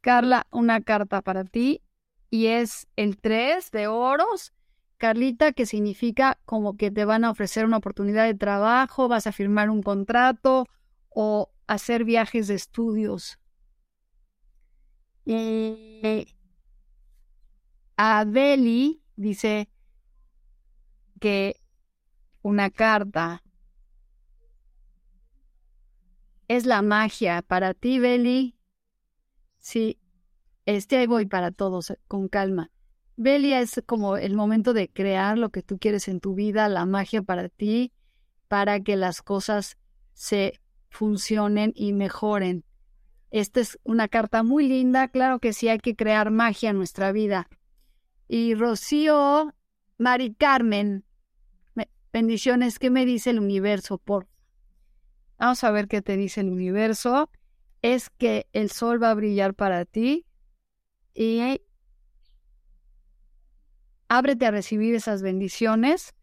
Carla, 0.00 0.46
una 0.52 0.80
carta 0.82 1.22
para 1.22 1.42
ti. 1.42 1.82
Y 2.30 2.46
es 2.46 2.86
el 2.94 3.18
3 3.18 3.72
de 3.72 3.88
oros. 3.88 4.52
Carlita, 4.96 5.52
que 5.52 5.66
significa 5.66 6.38
como 6.44 6.76
que 6.76 6.92
te 6.92 7.04
van 7.04 7.24
a 7.24 7.32
ofrecer 7.32 7.64
una 7.64 7.78
oportunidad 7.78 8.26
de 8.26 8.34
trabajo, 8.34 9.08
vas 9.08 9.26
a 9.26 9.32
firmar 9.32 9.70
un 9.70 9.82
contrato 9.82 10.68
o 11.10 11.50
hacer 11.66 12.04
viajes 12.04 12.46
de 12.46 12.54
estudios. 12.54 13.40
Y 15.24 16.33
Beli 17.96 19.02
dice 19.16 19.68
que 21.20 21.60
una 22.42 22.70
carta 22.70 23.42
es 26.48 26.66
la 26.66 26.82
magia. 26.82 27.42
Para 27.42 27.74
ti, 27.74 27.98
Beli, 27.98 28.56
sí, 29.58 29.98
este 30.66 30.96
ahí 30.96 31.06
voy 31.06 31.26
para 31.26 31.50
todos, 31.50 31.92
con 32.08 32.28
calma. 32.28 32.70
Beli 33.16 33.52
es 33.52 33.80
como 33.86 34.16
el 34.16 34.34
momento 34.34 34.72
de 34.72 34.88
crear 34.88 35.38
lo 35.38 35.50
que 35.50 35.62
tú 35.62 35.78
quieres 35.78 36.08
en 36.08 36.20
tu 36.20 36.34
vida, 36.34 36.68
la 36.68 36.84
magia 36.84 37.22
para 37.22 37.48
ti, 37.48 37.92
para 38.48 38.80
que 38.80 38.96
las 38.96 39.22
cosas 39.22 39.78
se 40.14 40.60
funcionen 40.90 41.72
y 41.76 41.92
mejoren. 41.92 42.64
Esta 43.30 43.60
es 43.60 43.78
una 43.84 44.08
carta 44.08 44.42
muy 44.42 44.66
linda, 44.68 45.08
claro 45.08 45.38
que 45.38 45.52
sí 45.52 45.68
hay 45.68 45.78
que 45.78 45.96
crear 45.96 46.30
magia 46.30 46.70
en 46.70 46.76
nuestra 46.76 47.12
vida. 47.12 47.48
Y 48.28 48.54
Rocío, 48.54 49.54
Mari 49.98 50.34
Carmen, 50.34 51.04
bendiciones, 52.12 52.78
¿qué 52.78 52.90
me 52.90 53.04
dice 53.04 53.30
el 53.30 53.40
universo? 53.40 53.98
Por 53.98 54.28
Vamos 55.38 55.64
a 55.64 55.70
ver 55.70 55.88
qué 55.88 56.00
te 56.00 56.16
dice 56.16 56.40
el 56.40 56.48
universo. 56.48 57.30
Es 57.82 58.08
que 58.08 58.46
el 58.52 58.70
sol 58.70 59.02
va 59.02 59.10
a 59.10 59.14
brillar 59.14 59.54
para 59.54 59.84
ti 59.84 60.24
y 61.12 61.60
ábrete 64.08 64.46
a 64.46 64.50
recibir 64.50 64.94
esas 64.94 65.22
bendiciones 65.22 66.14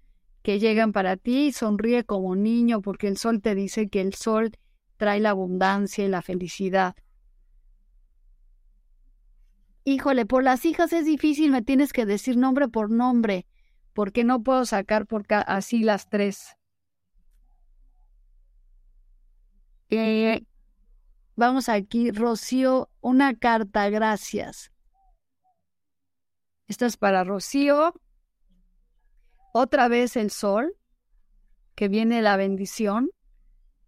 que 0.42 0.60
llegan 0.60 0.92
para 0.92 1.18
ti 1.18 1.48
y 1.48 1.52
sonríe 1.52 2.04
como 2.04 2.36
niño 2.36 2.82
porque 2.82 3.08
el 3.08 3.18
sol 3.18 3.42
te 3.42 3.54
dice 3.54 3.90
que 3.90 4.02
el 4.02 4.16
sol 4.16 4.52
trae 4.98 5.20
la 5.20 5.32
abundancia 5.32 6.04
y 6.04 6.08
la 6.08 6.22
felicidad 6.22 6.96
híjole, 9.84 10.26
por 10.26 10.44
las 10.44 10.66
hijas 10.66 10.94
es 10.94 11.06
difícil, 11.06 11.52
me 11.52 11.62
tienes 11.62 11.94
que 11.94 12.06
decir 12.06 12.38
nombre 12.38 12.68
por 12.68 12.92
nombre, 12.92 13.46
porque 13.94 14.24
no 14.24 14.44
puedo 14.44 14.66
sacar 14.66 15.06
por 15.08 15.26
así 15.30 15.84
las 15.84 16.10
tres. 16.10 16.58
Eh, 19.90 20.46
vamos 21.36 21.68
aquí, 21.68 22.12
Rocío, 22.12 22.90
una 23.02 23.36
carta, 23.36 23.90
gracias. 23.90 24.72
Esta 26.68 26.86
es 26.86 26.96
para 26.96 27.26
Rocío. 27.26 27.94
Otra 29.54 29.90
vez 29.90 30.16
el 30.16 30.32
sol, 30.32 30.78
que 31.76 31.90
viene 31.90 32.22
la 32.22 32.38
bendición, 32.38 33.10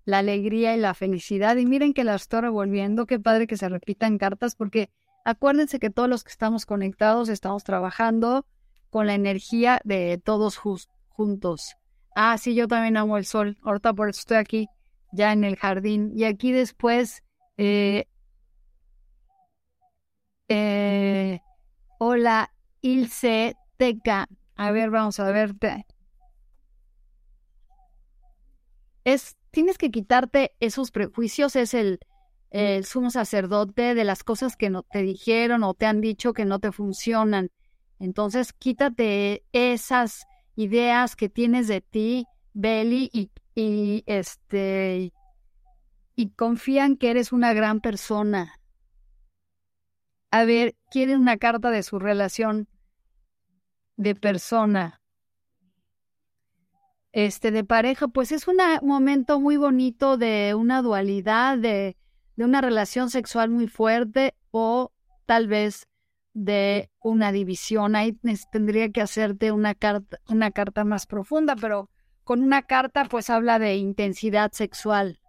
la 0.04 0.18
alegría 0.18 0.76
y 0.76 0.80
la 0.80 0.94
felicidad. 0.94 1.56
Y 1.56 1.66
miren 1.66 1.94
que 1.94 2.04
la 2.04 2.16
estoy 2.16 2.42
revolviendo, 2.42 3.06
qué 3.06 3.20
padre 3.20 3.48
que 3.48 3.56
se 3.56 3.70
repitan 3.70 4.18
cartas, 4.18 4.56
porque 4.56 4.90
Acuérdense 5.24 5.80
que 5.80 5.90
todos 5.90 6.10
los 6.10 6.24
que 6.24 6.32
estamos 6.32 6.66
conectados 6.66 7.30
estamos 7.30 7.64
trabajando 7.64 8.46
con 8.90 9.08
la 9.08 9.14
energía 9.14 9.80
de 9.86 10.22
todos 10.24 10.58
juntos. 10.58 11.76
Ah, 12.16 12.38
sí, 12.38 12.54
yo 12.56 12.68
también 12.68 12.98
amo 12.98 13.18
el 13.18 13.26
sol. 13.26 13.58
Ahorita 13.64 13.94
por 13.94 14.10
eso 14.10 14.20
estoy 14.20 14.38
aquí, 14.38 14.68
ya 15.12 15.32
en 15.32 15.44
el 15.44 15.56
jardín. 15.56 16.12
Y 16.14 16.26
aquí 16.26 16.52
después, 16.52 17.24
eh, 17.58 18.06
eh, 20.50 21.40
hola, 22.00 22.54
Ilse 22.82 23.56
Teca. 23.78 24.28
A 24.56 24.72
ver, 24.72 24.90
vamos 24.90 25.20
a 25.20 25.32
verte. 25.32 25.86
Es, 29.06 29.38
tienes 29.52 29.78
que 29.78 29.90
quitarte 29.90 30.56
esos 30.60 30.92
prejuicios, 30.92 31.56
es 31.56 31.74
el, 31.74 32.00
el 32.54 32.86
sumo 32.86 33.10
sacerdote 33.10 33.96
de 33.96 34.04
las 34.04 34.24
cosas 34.24 34.56
que 34.56 34.70
no 34.70 34.84
te 34.84 35.02
dijeron 35.02 35.64
o 35.64 35.74
te 35.74 35.88
han 35.88 36.02
dicho 36.02 36.34
que 36.34 36.46
no 36.46 36.60
te 36.60 36.72
funcionan. 36.72 37.50
Entonces, 38.00 38.54
quítate 38.54 39.44
esas 39.54 40.26
ideas 40.56 41.16
que 41.16 41.30
tienes 41.30 41.68
de 41.68 41.82
ti, 41.82 42.28
Beli, 42.54 43.10
y, 43.12 43.32
y 43.56 44.04
este 44.06 45.12
y 46.16 46.30
confían 46.30 46.96
que 46.96 47.10
eres 47.10 47.32
una 47.32 47.54
gran 47.54 47.82
persona. 47.82 48.60
A 50.30 50.46
ver, 50.46 50.76
quieren 50.92 51.22
una 51.22 51.38
carta 51.38 51.72
de 51.72 51.82
su 51.82 51.98
relación 51.98 52.68
de 53.98 54.14
persona. 54.14 55.02
Este 57.14 57.50
de 57.50 57.64
pareja, 57.64 58.08
pues 58.08 58.32
es 58.32 58.48
un 58.48 58.58
momento 58.84 59.40
muy 59.40 59.58
bonito 59.58 60.18
de 60.18 60.54
una 60.56 60.84
dualidad, 60.84 61.58
de 61.58 61.98
de 62.36 62.46
una 62.46 62.62
relación 62.62 63.10
sexual 63.10 63.50
muy 63.50 63.68
fuerte 63.68 64.36
o 64.52 64.92
tal 65.26 65.48
vez 65.48 65.88
de 66.34 66.90
una 67.02 67.32
división. 67.32 67.96
Ahí 67.96 68.18
tendría 68.52 68.92
que 68.92 69.02
hacerte 69.02 69.52
una 69.52 69.76
carta, 69.76 70.20
una 70.28 70.52
carta 70.52 70.84
más 70.84 71.06
profunda, 71.06 71.56
pero 71.56 71.90
con 72.24 72.42
una 72.42 72.64
carta 72.64 73.06
pues 73.06 73.30
habla 73.30 73.60
de 73.60 73.76
intensidad 73.76 74.52
sexual. 74.52 75.20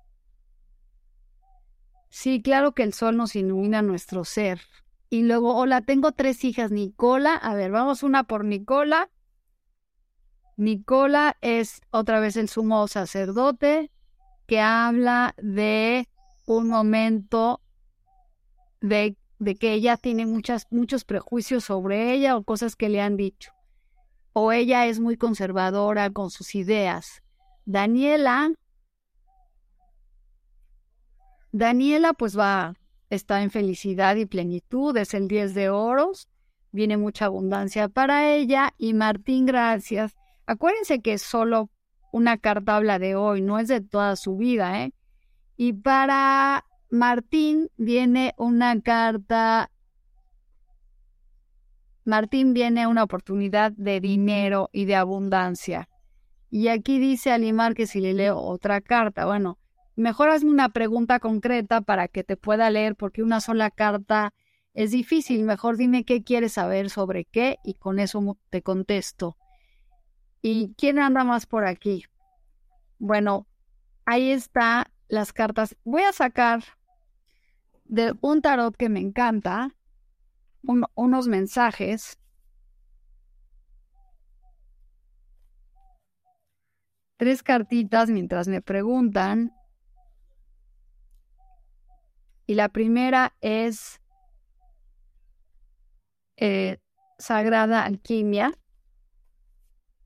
Sí, 2.11 2.41
claro 2.43 2.73
que 2.73 2.85
el 2.85 2.93
sol 2.93 3.17
nos 3.17 3.35
ilumina 3.35 3.83
nuestro 3.83 4.25
ser. 4.25 4.61
Y 5.11 5.23
luego, 5.25 5.57
hola, 5.57 5.81
tengo 5.81 6.13
tres 6.13 6.45
hijas, 6.45 6.71
Nicola. 6.71 7.35
A 7.35 7.55
ver, 7.55 7.71
vamos 7.71 8.03
una 8.03 8.25
por 8.25 8.45
Nicola. 8.45 9.11
Nicola 10.57 11.37
es 11.41 11.81
otra 11.91 12.21
vez 12.21 12.37
el 12.37 12.49
sumo 12.49 12.87
sacerdote 12.87 13.91
que 14.47 14.61
habla 14.61 15.35
de 15.39 16.09
un 16.47 16.69
momento 16.69 17.61
de, 18.81 19.17
de 19.39 19.57
que 19.57 19.73
ella 19.73 19.97
tiene 19.97 20.27
muchas, 20.27 20.67
muchos 20.71 21.05
prejuicios 21.05 21.65
sobre 21.65 22.13
ella 22.13 22.37
o 22.37 22.45
cosas 22.45 22.77
que 22.77 22.89
le 22.89 23.01
han 23.01 23.17
dicho. 23.17 23.53
O 24.33 24.53
ella 24.53 24.87
es 24.87 25.01
muy 25.01 25.17
conservadora 25.17 26.11
con 26.11 26.31
sus 26.31 26.55
ideas. 26.55 27.23
Daniela, 27.65 28.53
Daniela 31.53 32.13
pues 32.13 32.37
va, 32.37 32.75
está 33.11 33.43
en 33.43 33.51
felicidad 33.51 34.17
y 34.17 34.27
plenitud, 34.27 34.97
es 34.97 35.15
el 35.15 35.29
10 35.29 35.55
de 35.55 35.71
oros. 35.71 36.29
viene 36.73 36.97
mucha 36.97 37.27
abundancia 37.27 37.89
para 37.89 38.35
ella. 38.35 38.75
Y 38.77 38.95
Martín, 38.95 39.47
gracias. 39.47 40.17
Acuérdense 40.47 41.01
que 41.01 41.19
solo 41.19 41.71
una 42.13 42.37
carta 42.39 42.77
habla 42.77 42.99
de 42.99 43.15
hoy, 43.15 43.41
no 43.41 43.59
es 43.61 43.69
de 43.69 43.81
toda 43.81 44.17
su 44.17 44.37
vida, 44.37 44.83
¿eh? 44.83 44.93
Y 45.57 45.73
para 45.73 46.65
Martín 46.91 47.71
viene 47.77 48.35
una 48.37 48.81
carta. 48.81 49.71
Martín 52.05 52.55
viene 52.55 52.87
una 52.87 53.03
oportunidad 53.03 53.73
de 53.73 54.01
dinero 54.01 54.69
y 54.73 54.85
de 54.85 54.97
abundancia. 54.97 55.89
Y 56.51 56.69
aquí 56.69 56.99
dice 56.99 57.33
Alimar 57.33 57.75
que 57.75 57.87
si 57.87 58.01
le 58.01 58.15
leo 58.15 58.39
otra 58.39 58.81
carta, 58.81 59.27
bueno, 59.27 59.59
mejor 59.97 60.29
hazme 60.29 60.51
una 60.51 60.69
pregunta 60.69 61.19
concreta 61.19 61.81
para 61.81 62.09
que 62.09 62.23
te 62.23 62.37
pueda 62.37 62.71
leer, 62.71 62.95
porque 62.95 63.23
una 63.23 63.41
sola 63.41 63.71
carta 63.71 64.33
es 64.73 64.91
difícil. 64.91 65.43
Mejor 65.45 65.77
dime 65.77 66.05
qué 66.05 66.23
quieres 66.23 66.53
saber 66.53 66.91
sobre 66.91 67.25
qué 67.25 67.57
y 67.65 67.75
con 67.75 67.99
eso 67.99 68.39
te 68.51 68.63
contesto. 68.63 69.37
¿Y 70.43 70.75
quién 70.77 70.99
anda 70.99 71.25
más 71.25 71.47
por 71.47 71.67
aquí? 71.67 72.05
Bueno, 72.99 73.47
ahí 74.05 74.31
está 74.31 74.93
las 75.15 75.33
cartas. 75.33 75.77
Voy 75.85 76.03
a 76.03 76.13
sacar 76.13 76.65
de 77.85 78.15
un 78.21 78.43
tarot 78.43 78.77
que 78.77 78.89
me 78.89 79.01
encanta 79.01 79.75
unos 80.95 81.29
mensajes. 81.29 82.19
Tres 87.17 87.43
cartitas 87.43 88.11
mientras 88.11 88.49
me 88.49 88.61
preguntan. 88.61 89.53
Y 92.47 92.55
la 92.55 92.69
primera 92.69 93.35
es 93.41 94.01
eh, 96.37 96.79
Sagrada 97.19 97.85
Alquimia. 97.85 98.53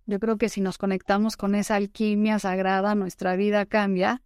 Yo 0.07 0.21
creo 0.21 0.39
que 0.39 0.49
si 0.49 0.61
nos 0.61 0.79
conectamos 0.79 1.37
con 1.37 1.55
esa 1.55 1.77
alquimia 1.77 2.39
sagrada, 2.39 2.95
nuestra 2.95 3.37
vida 3.37 3.67
cambia. 3.67 4.23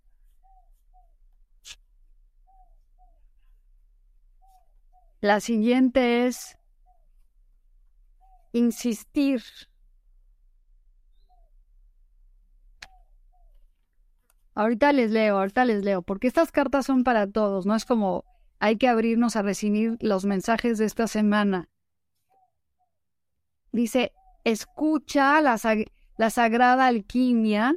La 5.22 5.38
siguiente 5.38 6.26
es 6.26 6.58
insistir. 8.50 9.40
Ahorita 14.56 14.92
les 14.92 15.12
leo, 15.12 15.38
ahorita 15.38 15.64
les 15.64 15.85
leo, 15.85 16.02
porque 16.02 16.26
estas 16.26 16.50
cartas 16.50 16.87
son 16.87 17.04
para 17.04 17.30
todos, 17.30 17.66
no 17.66 17.76
es 17.76 17.85
como 17.85 18.24
hay 18.58 18.78
que 18.78 18.88
abrirnos 18.88 19.37
a 19.37 19.42
recibir 19.42 19.96
los 20.00 20.24
mensajes 20.24 20.78
de 20.78 20.87
esta 20.87 21.06
semana. 21.06 21.68
Dice, 23.70 24.12
escucha 24.42 25.40
la, 25.40 25.56
la 26.16 26.30
sagrada 26.30 26.88
alquimia 26.88 27.76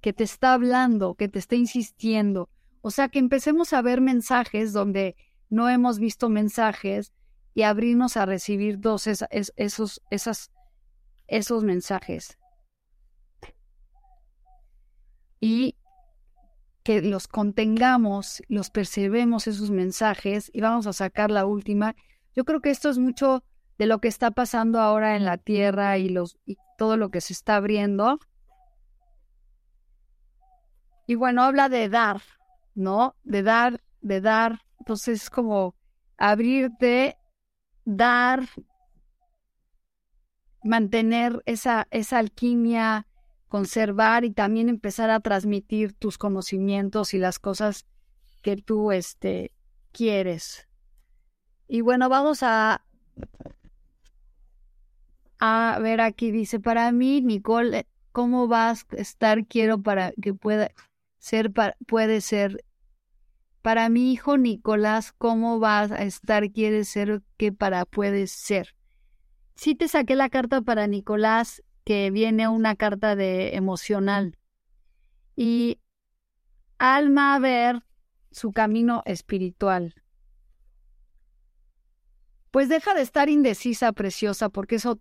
que 0.00 0.12
te 0.12 0.24
está 0.24 0.54
hablando, 0.54 1.14
que 1.14 1.28
te 1.28 1.38
está 1.38 1.54
insistiendo. 1.54 2.50
O 2.80 2.90
sea, 2.90 3.08
que 3.08 3.20
empecemos 3.20 3.72
a 3.72 3.80
ver 3.80 4.00
mensajes 4.00 4.72
donde 4.72 5.14
no 5.54 5.68
hemos 5.68 6.00
visto 6.00 6.28
mensajes 6.28 7.12
y 7.54 7.62
abrirnos 7.62 8.16
a 8.16 8.26
recibir 8.26 8.80
dos 8.80 9.06
esos, 9.06 10.02
esos 11.28 11.64
mensajes. 11.64 12.38
Y 15.40 15.76
que 16.82 17.02
los 17.02 17.28
contengamos, 17.28 18.42
los 18.48 18.70
percebemos 18.70 19.46
esos 19.46 19.70
mensajes 19.70 20.50
y 20.52 20.60
vamos 20.60 20.88
a 20.88 20.92
sacar 20.92 21.30
la 21.30 21.46
última. 21.46 21.94
Yo 22.34 22.44
creo 22.44 22.60
que 22.60 22.70
esto 22.70 22.90
es 22.90 22.98
mucho 22.98 23.44
de 23.78 23.86
lo 23.86 24.00
que 24.00 24.08
está 24.08 24.32
pasando 24.32 24.80
ahora 24.80 25.14
en 25.14 25.24
la 25.24 25.38
Tierra 25.38 25.98
y, 25.98 26.08
los, 26.08 26.36
y 26.44 26.58
todo 26.76 26.96
lo 26.96 27.10
que 27.10 27.20
se 27.20 27.32
está 27.32 27.56
abriendo. 27.56 28.18
Y 31.06 31.14
bueno, 31.14 31.42
habla 31.42 31.68
de 31.68 31.88
dar, 31.88 32.22
¿no? 32.74 33.14
De 33.22 33.44
dar, 33.44 33.80
de 34.00 34.20
dar. 34.20 34.64
Entonces 34.84 35.22
es 35.22 35.30
como 35.30 35.74
abrirte, 36.18 37.16
dar, 37.86 38.46
mantener 40.62 41.42
esa, 41.46 41.88
esa 41.90 42.18
alquimia, 42.18 43.06
conservar 43.48 44.26
y 44.26 44.30
también 44.30 44.68
empezar 44.68 45.08
a 45.08 45.20
transmitir 45.20 45.94
tus 45.94 46.18
conocimientos 46.18 47.14
y 47.14 47.18
las 47.18 47.38
cosas 47.38 47.86
que 48.42 48.58
tú 48.58 48.92
este, 48.92 49.52
quieres. 49.90 50.68
Y 51.66 51.80
bueno, 51.80 52.10
vamos 52.10 52.42
a 52.42 52.84
a 55.40 55.78
ver, 55.80 56.02
aquí 56.02 56.30
dice, 56.30 56.60
para 56.60 56.92
mí, 56.92 57.22
Nicole, 57.22 57.86
¿cómo 58.12 58.48
vas 58.48 58.84
a 58.90 58.96
estar? 58.96 59.46
Quiero 59.46 59.80
para 59.80 60.12
que 60.20 60.34
pueda 60.34 60.70
ser, 61.16 61.52
puede 61.86 62.20
ser. 62.20 62.62
Para 63.64 63.88
mi 63.88 64.12
hijo 64.12 64.36
Nicolás, 64.36 65.14
¿cómo 65.16 65.58
vas 65.58 65.90
a 65.90 66.02
estar? 66.02 66.50
Quiere 66.52 66.84
ser 66.84 67.22
que 67.38 67.50
para 67.50 67.86
puede 67.86 68.26
ser. 68.26 68.76
Sí 69.54 69.74
te 69.74 69.88
saqué 69.88 70.16
la 70.16 70.28
carta 70.28 70.60
para 70.60 70.86
Nicolás, 70.86 71.62
que 71.82 72.10
viene 72.10 72.46
una 72.46 72.76
carta 72.76 73.16
de 73.16 73.56
emocional. 73.56 74.36
Y 75.34 75.80
alma 76.76 77.34
a 77.34 77.38
ver 77.38 77.86
su 78.32 78.52
camino 78.52 79.02
espiritual. 79.06 79.94
Pues 82.50 82.68
deja 82.68 82.92
de 82.92 83.00
estar 83.00 83.30
indecisa, 83.30 83.94
preciosa, 83.94 84.50
porque 84.50 84.74
eso, 84.74 85.00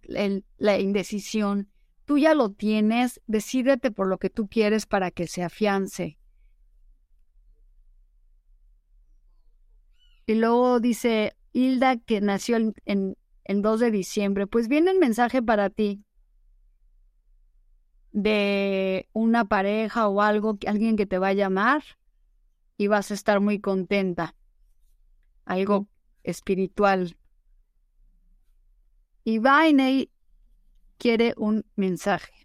la 0.58 0.80
indecisión, 0.80 1.70
tú 2.06 2.18
ya 2.18 2.34
lo 2.34 2.54
tienes, 2.54 3.20
decídete 3.28 3.92
por 3.92 4.08
lo 4.08 4.20
que 4.20 4.30
tú 4.30 4.48
quieres 4.48 4.86
para 4.86 5.12
que 5.12 5.28
se 5.28 5.44
afiance. 5.44 6.18
Y 10.26 10.36
luego 10.36 10.80
dice 10.80 11.36
Hilda 11.52 11.98
que 11.98 12.22
nació 12.22 12.58
en, 12.58 12.74
en, 12.86 13.62
2 13.62 13.80
de 13.80 13.92
diciembre, 13.92 14.48
pues 14.48 14.68
viene 14.68 14.92
el 14.92 15.00
mensaje 15.00 15.42
para 15.42 15.70
ti 15.70 16.04
de 18.12 19.10
una 19.12 19.46
pareja 19.46 20.08
o 20.08 20.22
algo, 20.22 20.58
alguien 20.68 20.96
que 20.96 21.06
te 21.06 21.18
va 21.18 21.30
a 21.30 21.34
llamar 21.34 21.84
y 22.78 22.88
vas 22.88 23.12
a 23.12 23.14
estar 23.14 23.40
muy 23.40 23.60
contenta. 23.60 24.36
Algo 25.46 25.88
espiritual. 26.24 27.18
Y 29.26 29.40
Vainey 29.40 30.10
quiere 30.98 31.34
un 31.38 31.66
mensaje. 31.76 32.43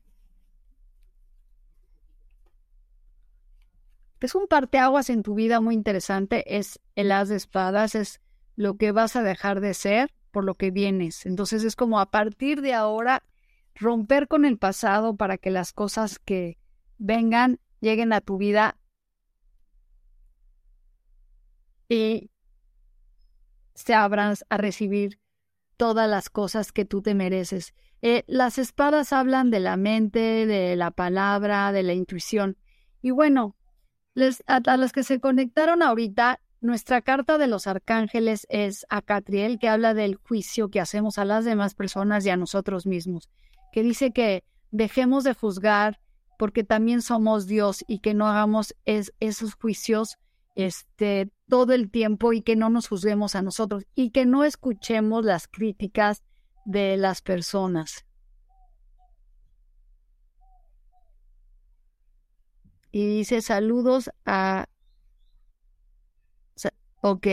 Es 4.21 4.35
un 4.35 4.49
parteaguas 4.49 5.11
en 5.11 5.23
tu 5.23 5.35
vida 5.35 5.61
muy 5.61 5.75
interesante, 5.75 6.59
es 6.59 6.81
el 6.97 7.13
as 7.13 7.29
de 7.29 7.37
espadas, 7.37 7.95
es 7.95 8.21
lo 8.57 8.77
que 8.77 8.91
vas 8.91 9.15
a 9.15 9.23
dejar 9.23 9.61
de 9.61 9.75
ser 9.75 10.13
por 10.33 10.45
lo 10.45 10.55
que 10.55 10.71
vienes. 10.71 11.25
Entonces 11.25 11.63
es 11.63 11.77
como 11.77 12.01
a 12.01 12.11
partir 12.11 12.61
de 12.61 12.75
ahora 12.75 13.23
romper 13.75 14.27
con 14.27 14.45
el 14.45 14.59
pasado 14.59 15.17
para 15.17 15.39
que 15.39 15.51
las 15.51 15.73
cosas 15.73 16.19
que 16.19 16.59
vengan 16.99 17.61
lleguen 17.81 18.13
a 18.13 18.21
tu 18.21 18.39
vida 18.39 18.77
y 21.89 22.31
se 23.75 23.95
abran 23.95 24.35
a 24.49 24.57
recibir 24.57 25.21
todas 25.77 26.11
las 26.11 26.29
cosas 26.29 26.73
que 26.73 26.85
tú 26.85 27.03
te 27.03 27.15
mereces. 27.15 27.73
Eh, 28.03 28.25
las 28.27 28.59
espadas 28.59 29.13
hablan 29.13 29.51
de 29.51 29.61
la 29.61 29.77
mente, 29.77 30.47
de 30.47 30.75
la 30.75 30.91
palabra, 30.91 31.71
de 31.71 31.85
la 31.85 31.95
intuición. 31.95 32.57
Y 33.01 33.13
bueno, 33.13 33.57
les, 34.19 34.43
a, 34.47 34.57
a 34.57 34.89
que 34.89 35.03
se 35.03 35.21
conectaron 35.21 35.83
ahorita, 35.83 36.41
nuestra 36.61 37.03
carta 37.03 37.39
de 37.39 37.47
los 37.47 37.67
arcángeles 37.67 38.47
es 38.51 38.85
a 38.89 39.01
Catriel, 39.01 39.59
que 39.59 39.69
habla 39.69 39.95
del 39.95 40.17
juicio 40.17 40.71
que 40.71 40.81
hacemos 40.81 41.19
a 41.19 41.25
las 41.25 41.45
demás 41.45 41.75
personas 41.75 42.27
y 42.27 42.31
a 42.31 42.37
nosotros 42.37 42.87
mismos, 42.87 43.31
que 43.73 43.83
dice 43.83 44.11
que 44.13 44.45
dejemos 44.71 45.25
de 45.25 45.35
juzgar 45.35 46.01
porque 46.39 46.65
también 46.65 47.01
somos 47.03 47.47
Dios 47.47 47.85
y 47.87 48.01
que 48.01 48.15
no 48.15 48.27
hagamos 48.27 48.75
esos 48.85 49.55
juicios 49.55 50.19
este, 50.55 51.31
todo 51.49 51.73
el 51.73 51.91
tiempo 51.91 52.33
y 52.33 52.43
que 52.43 52.57
no 52.57 52.71
nos 52.71 52.89
juzguemos 52.89 53.37
a 53.37 53.43
nosotros 53.43 53.85
y 53.95 54.11
que 54.11 54.27
no 54.27 54.45
escuchemos 54.45 55.25
las 55.25 55.47
críticas 55.47 56.25
de 56.65 56.97
las 56.97 57.23
personas. 57.23 58.05
Y 62.91 63.07
dice 63.07 63.43
saludos 63.43 64.11
a... 64.25 64.67
Ok. 67.01 67.27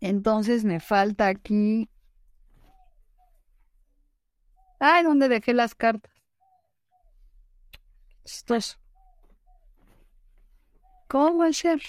Entonces 0.00 0.64
me 0.64 0.80
falta 0.80 1.28
aquí... 1.28 1.88
Ay, 4.78 5.04
¿dónde 5.04 5.28
dejé 5.28 5.52
las 5.52 5.74
cartas? 5.74 6.12
Esto 8.24 8.54
es... 8.54 8.78
¿Cómo 11.08 11.38
va 11.38 11.48
a 11.48 11.52
ser? 11.52 11.82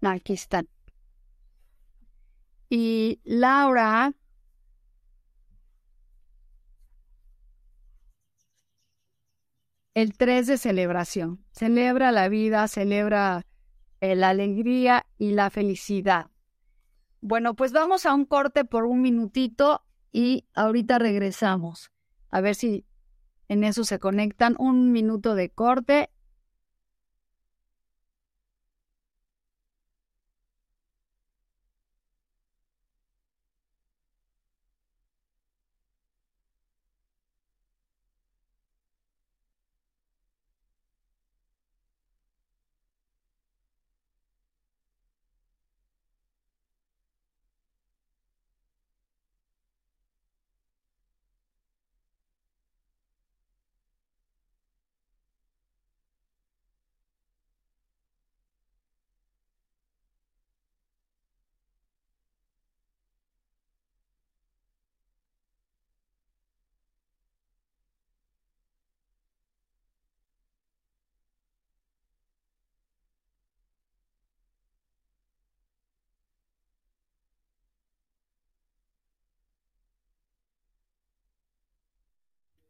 Aquí 0.00 0.32
están. 0.32 0.68
Y 2.68 3.20
Laura 3.24 4.12
el 9.96 10.12
3 10.12 10.46
de 10.46 10.58
celebración. 10.58 11.42
Celebra 11.52 12.12
la 12.12 12.28
vida, 12.28 12.68
celebra 12.68 13.46
eh, 14.02 14.14
la 14.14 14.28
alegría 14.28 15.06
y 15.16 15.30
la 15.30 15.48
felicidad. 15.48 16.26
Bueno, 17.22 17.54
pues 17.56 17.72
vamos 17.72 18.04
a 18.04 18.12
un 18.12 18.26
corte 18.26 18.66
por 18.66 18.84
un 18.84 19.00
minutito 19.00 19.86
y 20.12 20.44
ahorita 20.52 20.98
regresamos. 20.98 21.92
A 22.28 22.42
ver 22.42 22.56
si 22.56 22.84
en 23.48 23.64
eso 23.64 23.84
se 23.84 23.98
conectan. 23.98 24.54
Un 24.58 24.92
minuto 24.92 25.34
de 25.34 25.48
corte 25.48 26.10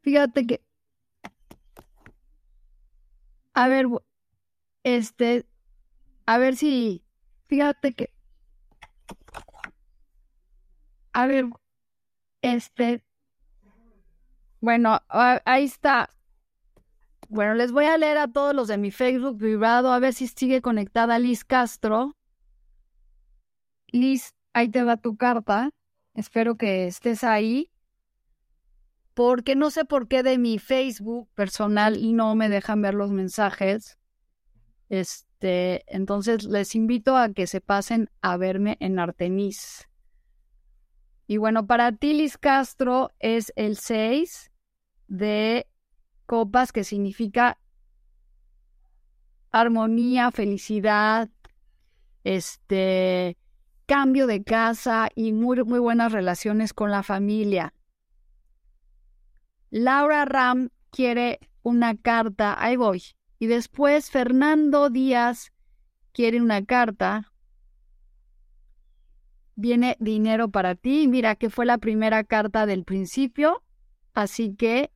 Fíjate 0.07 0.47
que, 0.47 0.62
a 3.55 3.66
ver, 3.66 3.87
este, 4.85 5.45
a 6.27 6.38
ver 6.38 6.55
si, 6.55 7.03
fíjate 7.49 7.92
que, 7.92 8.12
a 11.12 11.27
ver, 11.27 11.47
este, 12.40 13.03
bueno, 14.61 15.01
ahí 15.09 15.64
está. 15.64 16.14
Bueno, 17.29 17.55
les 17.55 17.73
voy 17.73 17.87
a 17.87 17.99
leer 17.99 18.19
a 18.19 18.29
todos 18.29 18.55
los 18.55 18.69
de 18.69 18.79
mi 18.79 18.92
Facebook 18.92 19.38
privado 19.38 19.92
a 19.92 19.99
ver 19.99 20.14
si 20.14 20.29
sigue 20.29 20.62
conectada 20.62 21.19
Liz 21.19 21.45
Castro. 21.45 22.16
Liz, 23.88 24.37
ahí 24.53 24.69
te 24.69 24.85
va 24.85 24.99
tu 24.99 25.16
carta. 25.16 25.71
Espero 26.14 26.57
que 26.57 26.87
estés 26.87 27.25
ahí 27.25 27.73
porque 29.16 29.57
no 29.57 29.70
sé 29.70 29.87
por 29.87 30.09
qué 30.09 30.22
de 30.22 30.37
mi 30.37 30.59
Facebook 30.59 31.31
personal 31.35 31.98
no 32.14 32.35
me 32.35 32.50
dejan 32.50 32.83
ver 32.83 32.92
los 32.92 33.11
mensajes. 33.11 33.96
Este, 34.90 35.85
entonces 35.87 36.44
les 36.44 36.74
invito 36.74 37.16
a 37.16 37.31
que 37.33 37.46
se 37.46 37.62
pasen 37.62 38.11
a 38.20 38.37
verme 38.37 38.76
en 38.79 38.98
Artemis. 38.98 39.88
Y 41.26 41.38
bueno, 41.38 41.66
para 41.66 41.92
ti, 41.92 42.12
Liz 42.12 42.37
Castro, 42.37 43.11
es 43.18 43.55
el 43.57 43.79
6 43.79 44.52
de 45.09 45.66
copas, 46.26 46.70
que 46.70 46.85
significa 46.85 47.59
armonía, 49.50 50.31
felicidad, 50.31 51.31
este, 52.22 53.38
cambio 53.87 54.26
de 54.26 54.44
casa 54.44 55.09
y 55.14 55.33
muy, 55.33 55.64
muy 55.64 55.79
buenas 55.79 56.12
relaciones 56.12 56.74
con 56.74 56.90
la 56.90 57.02
familia. 57.02 57.72
Laura 59.77 60.25
Ram 60.25 60.71
quiere 60.91 61.39
una 61.62 61.99
carta, 61.99 62.57
ahí 62.59 62.77
voy. 62.77 63.03
Y 63.39 63.47
después 63.47 64.11
Fernando 64.11 64.89
Díaz 64.89 65.53
quiere 66.12 66.41
una 66.41 66.65
carta. 66.65 67.31
Viene 69.55 69.99
dinero 70.01 70.49
para 70.49 70.77
ti. 70.77 71.09
Mira 71.09 71.35
que 71.35 71.51
fue 71.51 71.67
la 71.67 71.77
primera 71.77 72.25
carta 72.25 72.65
del 72.65 72.85
principio. 72.85 73.62
Así 74.15 74.55
que 74.55 74.91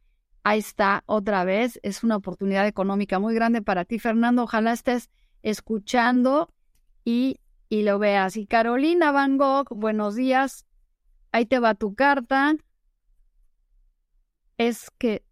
ahí 0.44 0.60
está 0.60 1.02
otra 1.04 1.44
vez. 1.44 1.78
Es 1.82 2.02
una 2.02 2.16
oportunidad 2.16 2.66
económica 2.66 3.18
muy 3.18 3.34
grande 3.34 3.60
para 3.60 3.84
ti, 3.84 3.98
Fernando. 3.98 4.44
Ojalá 4.44 4.72
estés 4.72 5.10
escuchando 5.42 6.48
y, 7.04 7.38
y 7.68 7.82
lo 7.82 7.98
veas. 7.98 8.38
Y 8.38 8.46
Carolina 8.46 9.12
Van 9.12 9.36
Gogh, 9.36 9.68
buenos 9.76 10.14
días. 10.14 10.64
Ahí 11.32 11.44
te 11.44 11.58
va 11.58 11.74
tu 11.74 11.94
carta 11.94 12.56
es 14.60 14.90
que 14.98 15.24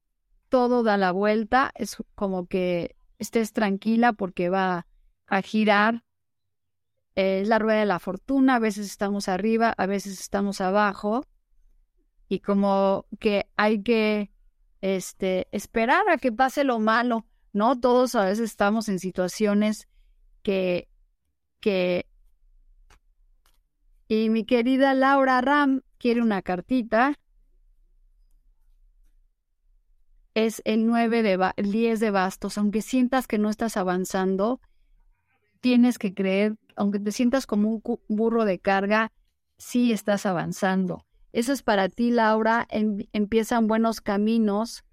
todo 0.48 0.82
da 0.82 0.96
la 0.96 1.12
vuelta, 1.12 1.70
es 1.74 1.98
como 2.14 2.46
que 2.46 2.96
estés 3.18 3.52
tranquila 3.52 4.14
porque 4.14 4.48
va 4.48 4.86
a 5.26 5.42
girar. 5.42 6.02
Es 7.14 7.46
la 7.46 7.58
rueda 7.58 7.80
de 7.80 7.84
la 7.84 7.98
fortuna, 7.98 8.54
a 8.54 8.58
veces 8.58 8.86
estamos 8.86 9.28
arriba, 9.28 9.74
a 9.76 9.84
veces 9.84 10.18
estamos 10.18 10.62
abajo, 10.62 11.26
y 12.26 12.40
como 12.40 13.04
que 13.20 13.50
hay 13.56 13.82
que 13.82 14.30
este, 14.80 15.46
esperar 15.52 16.08
a 16.08 16.16
que 16.16 16.32
pase 16.32 16.64
lo 16.64 16.78
malo, 16.78 17.26
¿no? 17.52 17.78
Todos 17.78 18.14
a 18.14 18.24
veces 18.24 18.50
estamos 18.50 18.88
en 18.88 18.98
situaciones 18.98 19.88
que, 20.42 20.88
que... 21.60 22.06
Y 24.06 24.30
mi 24.30 24.44
querida 24.44 24.94
Laura 24.94 25.42
Ram 25.42 25.82
quiere 25.98 26.22
una 26.22 26.40
cartita 26.40 27.18
es 30.34 30.62
el 30.64 30.86
9 30.86 31.22
de 31.22 31.52
el 31.56 31.72
10 31.72 32.00
de 32.00 32.10
bastos. 32.10 32.58
Aunque 32.58 32.82
sientas 32.82 33.26
que 33.26 33.38
no 33.38 33.50
estás 33.50 33.76
avanzando, 33.76 34.60
tienes 35.60 35.98
que 35.98 36.14
creer, 36.14 36.56
aunque 36.76 37.00
te 37.00 37.12
sientas 37.12 37.46
como 37.46 37.70
un 37.70 37.82
burro 38.08 38.44
de 38.44 38.58
carga, 38.58 39.12
sí 39.56 39.92
estás 39.92 40.26
avanzando. 40.26 41.04
Eso 41.32 41.52
es 41.52 41.62
para 41.62 41.88
ti, 41.88 42.10
Laura. 42.10 42.66
empiezan 42.70 43.66
buenos 43.66 44.00
caminos. 44.00 44.84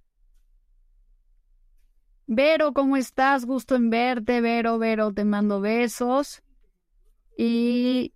Vero, 2.27 2.73
¿cómo 2.73 2.97
estás? 2.97 3.45
Gusto 3.45 3.75
en 3.75 3.89
verte, 3.89 4.41
Vero, 4.41 4.79
Vero, 4.79 5.13
te 5.13 5.25
mando 5.25 5.61
besos. 5.61 6.41
Y 7.37 8.13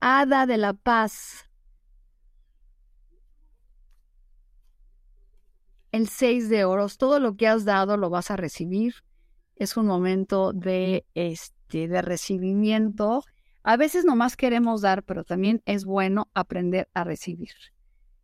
Ada 0.00 0.46
de 0.46 0.58
la 0.58 0.74
Paz, 0.74 1.47
el 5.98 6.08
6 6.08 6.48
de 6.48 6.64
oros, 6.64 6.96
todo 6.96 7.18
lo 7.18 7.36
que 7.36 7.48
has 7.48 7.64
dado 7.64 7.96
lo 7.96 8.08
vas 8.08 8.30
a 8.30 8.36
recibir. 8.36 8.94
Es 9.56 9.76
un 9.76 9.86
momento 9.86 10.52
de, 10.52 11.04
este, 11.14 11.88
de 11.88 12.02
recibimiento. 12.02 13.24
A 13.64 13.76
veces 13.76 14.04
nomás 14.04 14.36
queremos 14.36 14.80
dar, 14.80 15.02
pero 15.02 15.24
también 15.24 15.60
es 15.66 15.84
bueno 15.84 16.30
aprender 16.34 16.88
a 16.94 17.02
recibir. 17.02 17.50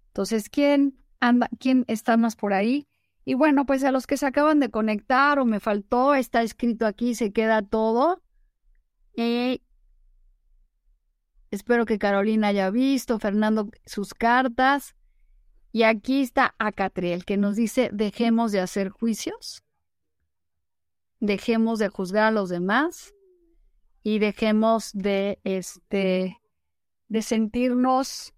Entonces, 0.07 0.49
¿quién 0.49 0.97
anda, 1.19 1.49
quién 1.59 1.85
está 1.89 2.17
más 2.17 2.37
por 2.37 2.53
ahí? 2.53 2.87
Y 3.25 3.35
bueno, 3.35 3.67
pues 3.67 3.83
a 3.83 3.91
los 3.91 4.07
que 4.07 4.19
se 4.19 4.27
acaban 4.27 4.61
de 4.61 4.71
conectar 4.71 5.41
o 5.41 5.45
me 5.45 5.59
faltó, 5.59 6.15
está 6.15 6.43
escrito 6.43 6.87
aquí, 6.87 7.17
se 7.17 7.33
queda 7.33 7.63
todo. 7.63 8.23
Y 9.17 9.63
espero 11.51 11.87
que 11.87 11.99
Carolina 11.99 12.49
haya 12.49 12.71
visto, 12.71 13.19
Fernando, 13.19 13.69
sus 13.85 14.15
cartas. 14.15 14.95
Y 15.75 15.83
aquí 15.83 16.23
está 16.23 16.55
Acatriel, 16.61 17.25
que 17.25 17.37
nos 17.37 17.57
dice, 17.57 17.91
dejemos 17.93 18.53
de 18.53 18.61
hacer 18.61 18.91
juicios, 18.91 19.65
dejemos 21.19 21.81
de 21.81 21.89
juzgar 21.89 22.27
a 22.27 22.31
los 22.31 22.49
demás 22.49 23.13
y 24.05 24.21
dejemos 24.21 24.93
de, 24.93 25.41
este, 25.43 26.41
de 27.09 27.23
sentirnos, 27.23 28.35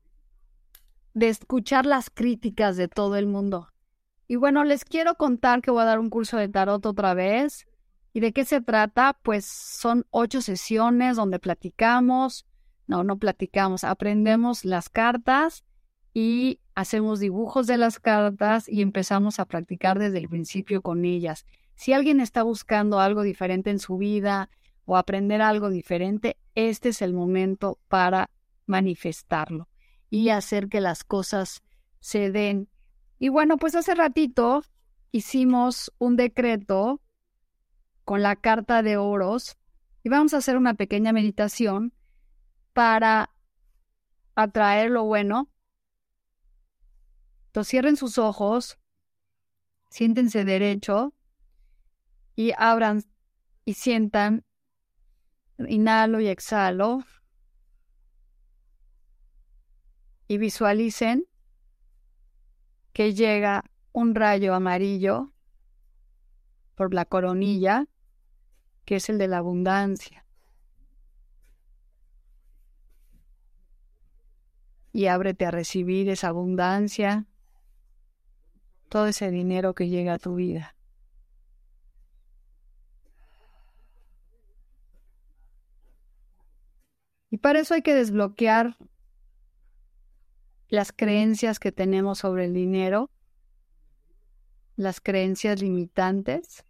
de 1.13 1.29
escuchar 1.29 1.85
las 1.85 2.09
críticas 2.09 2.79
de 2.79 2.89
todo 2.89 3.17
el 3.17 3.27
mundo. 3.27 3.69
Y 4.27 4.37
bueno, 4.37 4.65
les 4.65 4.87
quiero 4.87 5.17
contar 5.17 5.61
que 5.61 5.71
voy 5.71 5.83
a 5.83 5.85
dar 5.85 5.99
un 5.99 6.09
curso 6.09 6.39
de 6.39 6.49
tarot 6.49 6.87
otra 6.87 7.13
vez. 7.13 7.67
¿Y 8.15 8.21
de 8.21 8.33
qué 8.33 8.47
se 8.47 8.63
trata? 8.63 9.19
Pues 9.23 9.45
son 9.45 10.07
ocho 10.09 10.41
sesiones 10.41 11.17
donde 11.17 11.39
platicamos, 11.39 12.47
no, 12.87 13.05
no 13.05 13.19
platicamos, 13.19 13.85
aprendemos 13.85 14.65
las 14.65 14.89
cartas 14.89 15.67
y 16.15 16.61
hacemos 16.77 17.21
dibujos 17.21 17.67
de 17.67 17.79
las 17.79 17.99
cartas 17.99 18.69
y 18.69 18.83
empezamos 18.83 19.41
a 19.41 19.47
practicar 19.47 19.99
desde 19.99 20.19
el 20.19 20.29
principio 20.29 20.83
con 20.83 21.07
ellas. 21.07 21.47
Si 21.75 21.95
alguien 21.95 22.21
está 22.21 22.43
buscando 22.43 23.01
algo 23.01 23.23
diferente 23.23 23.71
en 23.71 23.79
su 23.79 23.97
vida 23.97 24.51
o 24.85 24.99
aprender 24.99 25.41
algo 25.41 25.71
diferente, 25.71 26.37
este 26.55 26.91
es 26.91 27.01
el 27.01 27.15
momento 27.15 27.79
para 27.89 28.31
manifestarlo 28.67 29.69
y 30.11 30.29
hacer 30.29 30.69
que 30.69 30.83
las 30.83 31.03
cosas 31.03 31.63
se 32.01 32.31
den. 32.31 32.69
Y 33.19 33.31
bueno, 33.31 33.57
pues 33.57 33.75
hace 33.75 33.95
ratito 33.95 34.63
hicimos 35.13 35.91
un 35.99 36.17
decreto 36.17 37.01
con 38.05 38.23
la 38.23 38.37
carta 38.37 38.83
de 38.83 38.99
oros 38.99 39.57
y 40.05 40.11
vamos 40.11 40.35
a 40.35 40.39
hacer 40.39 40.59
una 40.59 40.75
pequeña 40.75 41.15
meditación 41.15 41.95
para 42.75 43.31
atraer 44.35 44.91
lo 44.91 45.05
bueno. 45.05 45.49
Cierren 47.65 47.97
sus 47.97 48.19
ojos, 48.19 48.79
siéntense 49.91 50.45
derecho 50.45 51.15
y 52.35 52.53
abran 52.57 53.03
y 53.65 53.75
sientan, 53.75 54.45
inhalo 55.59 56.21
y 56.21 56.29
exhalo 56.29 57.05
y 60.29 60.39
visualicen 60.39 61.27
que 62.93 63.15
llega 63.15 63.65
un 63.93 64.15
rayo 64.15 64.55
amarillo 64.55 65.33
por 66.75 66.93
la 66.93 67.05
coronilla, 67.05 67.87
que 68.85 68.97
es 68.97 69.09
el 69.09 69.19
de 69.19 69.29
la 69.29 69.39
abundancia. 69.39 70.25
Y 74.93 75.07
ábrete 75.07 75.47
a 75.47 75.51
recibir 75.51 76.09
esa 76.09 76.29
abundancia, 76.29 77.27
todo 78.89 79.07
ese 79.07 79.31
dinero 79.31 79.75
que 79.75 79.89
llega 79.89 80.15
a 80.15 80.19
tu 80.19 80.35
vida. 80.35 80.75
Y 87.31 87.39
para 87.39 87.61
eso 87.61 87.75
hay 87.75 87.83
que 87.83 87.95
desbloquear 87.95 88.77
las 90.69 90.93
creencias 90.93 91.59
que 91.59 91.73
tenemos 91.73 92.19
sobre 92.19 92.47
el 92.47 92.55
dinero, 92.55 93.11
las 94.77 95.01
creencias 95.01 95.61
limitantes, 95.61 96.65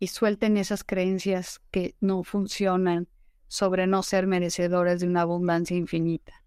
y 0.00 0.06
suelten 0.06 0.56
esas 0.56 0.82
creencias 0.82 1.60
que 1.70 1.94
no 2.00 2.24
funcionan 2.24 3.06
sobre 3.48 3.86
no 3.86 4.02
ser 4.02 4.26
merecedores 4.26 5.00
de 5.00 5.06
una 5.06 5.20
abundancia 5.20 5.76
infinita. 5.76 6.42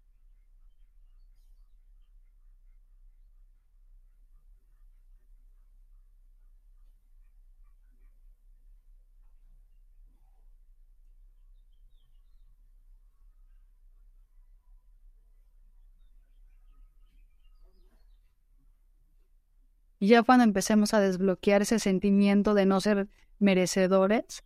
Y 20.04 20.08
ya 20.08 20.22
cuando 20.22 20.44
empecemos 20.44 20.92
a 20.92 21.00
desbloquear 21.00 21.62
ese 21.62 21.78
sentimiento 21.78 22.52
de 22.52 22.66
no 22.66 22.78
ser 22.78 23.08
merecedores, 23.38 24.44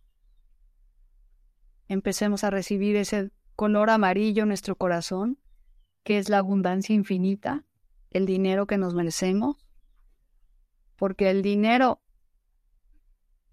empecemos 1.89 2.45
a 2.45 2.49
recibir 2.49 2.95
ese 2.95 3.31
color 3.57 3.89
amarillo 3.89 4.43
en 4.43 4.47
nuestro 4.47 4.77
corazón, 4.77 5.37
que 6.05 6.17
es 6.17 6.29
la 6.29 6.37
abundancia 6.37 6.95
infinita, 6.95 7.65
el 8.09 8.25
dinero 8.25 8.67
que 8.67 8.77
nos 8.77 8.93
merecemos, 8.93 9.57
porque 10.95 11.29
el 11.29 11.41
dinero 11.41 12.01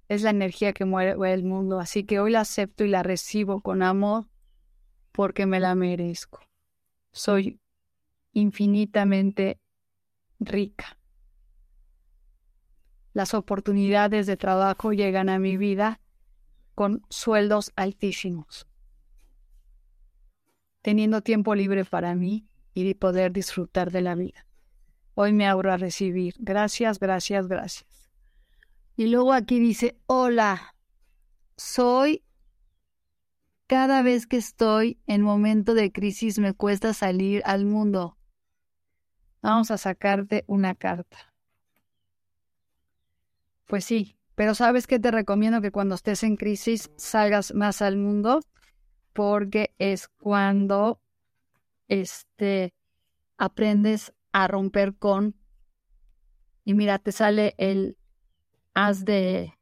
es 0.07 0.23
la 0.23 0.31
energía 0.31 0.73
que 0.73 0.85
mueve 0.85 1.33
el 1.33 1.43
mundo, 1.43 1.81
así 1.81 2.05
que 2.05 2.21
hoy 2.21 2.31
la 2.31 2.43
acepto 2.43 2.85
y 2.85 2.89
la 2.89 3.03
recibo 3.03 3.63
con 3.63 3.83
amor 3.83 4.29
porque 5.11 5.45
me 5.45 5.59
la 5.59 5.75
merezco. 5.75 6.39
Soy 7.11 7.59
infinitamente 8.33 9.59
rica 10.39 10.97
las 13.17 13.33
oportunidades 13.33 14.27
de 14.27 14.37
trabajo 14.37 14.93
llegan 14.93 15.31
a 15.31 15.39
mi 15.39 15.57
vida 15.57 16.03
con 16.75 17.01
sueldos 17.09 17.73
altísimos, 17.75 18.67
teniendo 20.83 21.23
tiempo 21.23 21.55
libre 21.55 21.87
para 21.87 22.15
mí 22.15 22.47
y 22.75 22.93
poder 22.93 23.33
disfrutar 23.33 23.91
de 23.91 24.03
la 24.03 24.17
vida. 24.17 24.45
Hoy 25.15 25.33
me 25.33 25.47
abro 25.47 25.73
a 25.73 25.79
recibir. 25.79 26.35
Gracias, 26.39 26.99
gracias, 26.99 27.49
gracias. 27.49 28.11
Y 28.99 29.07
luego 29.07 29.33
aquí 29.33 29.61
dice, 29.61 29.97
hola, 30.05 30.75
soy 31.57 32.23
cada 33.67 34.03
vez 34.03 34.27
que 34.27 34.37
estoy 34.37 35.01
en 35.07 35.23
momento 35.23 35.73
de 35.73 35.91
crisis 35.91 36.39
me 36.39 36.53
cuesta 36.53 36.93
salir 36.93 37.41
al 37.47 37.65
mundo. 37.65 38.19
Vamos 39.41 39.71
a 39.71 39.79
sacarte 39.79 40.45
una 40.49 40.75
carta. 40.75 41.33
Pues 43.67 43.85
sí, 43.85 44.17
pero 44.35 44.55
sabes 44.55 44.87
que 44.87 44.99
te 44.99 45.11
recomiendo 45.11 45.61
que 45.61 45.73
cuando 45.73 45.95
estés 45.95 46.23
en 46.23 46.37
crisis 46.37 46.91
salgas 46.97 47.55
más 47.55 47.83
al 47.83 47.97
mundo 47.97 48.41
porque 49.13 49.75
es 49.79 50.09
cuando 50.09 51.01
este 51.89 52.75
aprendes 53.39 54.13
a 54.33 54.47
romper 54.49 54.95
con 54.95 55.35
y 56.65 56.75
mira, 56.75 56.99
te 56.99 57.13
sale 57.13 57.55
el 57.59 57.97
haz 58.75 59.05
de 59.05 59.55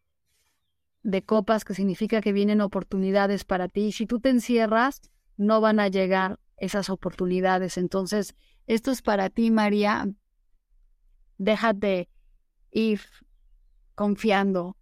de 1.03 1.23
copas 1.23 1.65
que 1.65 1.75
significa 1.75 2.23
que 2.23 2.33
vienen 2.33 2.63
oportunidades 2.63 3.45
para 3.45 3.69
ti. 3.69 3.83
Y 3.89 3.93
si 3.93 4.07
tú 4.07 4.21
te 4.21 4.31
encierras, 4.31 5.03
no 5.37 5.61
van 5.61 5.79
a 5.81 5.89
llegar 5.89 6.41
esas 6.57 6.89
oportunidades. 6.89 7.77
Entonces, 7.77 8.35
esto 8.67 8.91
es 8.91 9.03
para 9.03 9.29
ti, 9.29 9.51
María. 9.51 10.09
Déjate 11.37 12.09
ir 12.71 13.01
confiando 13.95 14.77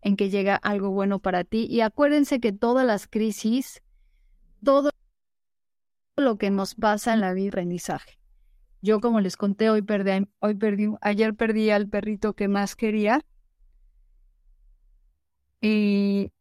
en 0.00 0.16
que 0.16 0.30
llega 0.30 0.56
algo 0.56 0.90
bueno 0.90 1.18
para 1.18 1.44
ti. 1.44 1.66
Y 1.68 1.80
acuérdense 1.80 2.40
que 2.40 2.52
todas 2.52 2.86
las 2.86 3.06
crisis, 3.06 3.82
todo 4.64 4.90
lo 6.16 6.36
que 6.38 6.50
nos 6.50 6.74
pasa 6.74 7.14
en 7.14 7.20
la 7.20 7.32
vida, 7.32 7.48
aprendizaje. 7.48 8.18
Yo, 8.80 9.00
como 9.00 9.20
les 9.20 9.36
conté, 9.36 9.70
hoy 9.70 9.82
perdí, 9.82 10.28
hoy 10.38 10.54
perdí, 10.54 10.88
ayer 11.00 11.34
perdí 11.34 11.70
al 11.70 11.88
perrito 11.88 12.34
que 12.34 12.48
más 12.48 12.76
quería. 12.76 13.24
Y 15.60 16.32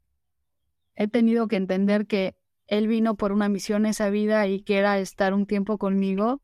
he 0.96 1.08
tenido 1.08 1.48
que 1.48 1.56
entender 1.56 2.06
que 2.06 2.36
él 2.68 2.88
vino 2.88 3.16
por 3.16 3.32
una 3.32 3.50
misión 3.50 3.86
esa 3.86 4.10
vida 4.10 4.48
y 4.48 4.62
que 4.62 4.78
era 4.78 5.00
estar 5.00 5.34
un 5.34 5.48
tiempo 5.48 5.78
conmigo 5.78 6.42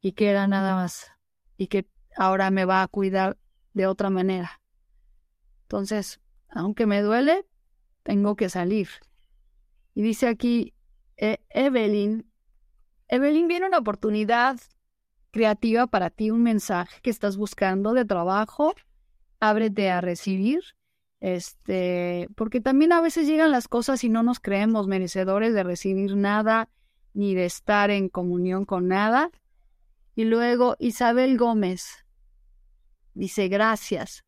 y 0.00 0.12
que 0.12 0.28
era 0.28 0.46
nada 0.46 0.74
más 0.74 1.10
y 1.56 1.68
que 1.68 1.86
ahora 2.16 2.50
me 2.50 2.64
va 2.64 2.82
a 2.82 2.88
cuidar 2.88 3.36
de 3.78 3.86
otra 3.86 4.10
manera. 4.10 4.60
Entonces, 5.62 6.20
aunque 6.50 6.84
me 6.84 7.00
duele, 7.00 7.46
tengo 8.02 8.34
que 8.34 8.48
salir. 8.48 8.88
Y 9.94 10.02
dice 10.02 10.26
aquí 10.26 10.74
e-, 11.16 11.40
Evelyn, 11.50 12.28
Evelyn 13.06 13.46
viene 13.46 13.66
una 13.66 13.78
oportunidad 13.78 14.58
creativa 15.30 15.86
para 15.86 16.10
ti, 16.10 16.30
un 16.30 16.42
mensaje 16.42 17.00
que 17.02 17.10
estás 17.10 17.36
buscando 17.36 17.94
de 17.94 18.04
trabajo, 18.04 18.74
ábrete 19.38 19.90
a 19.90 20.00
recibir, 20.00 20.60
este, 21.20 22.28
porque 22.34 22.60
también 22.60 22.92
a 22.92 23.00
veces 23.00 23.28
llegan 23.28 23.52
las 23.52 23.68
cosas 23.68 24.02
y 24.02 24.08
no 24.08 24.24
nos 24.24 24.40
creemos 24.40 24.88
merecedores 24.88 25.54
de 25.54 25.62
recibir 25.62 26.16
nada 26.16 26.68
ni 27.14 27.34
de 27.34 27.44
estar 27.44 27.90
en 27.90 28.08
comunión 28.08 28.64
con 28.64 28.88
nada. 28.88 29.30
Y 30.16 30.24
luego 30.24 30.74
Isabel 30.80 31.38
Gómez 31.38 32.07
dice 33.14 33.48
gracias. 33.48 34.24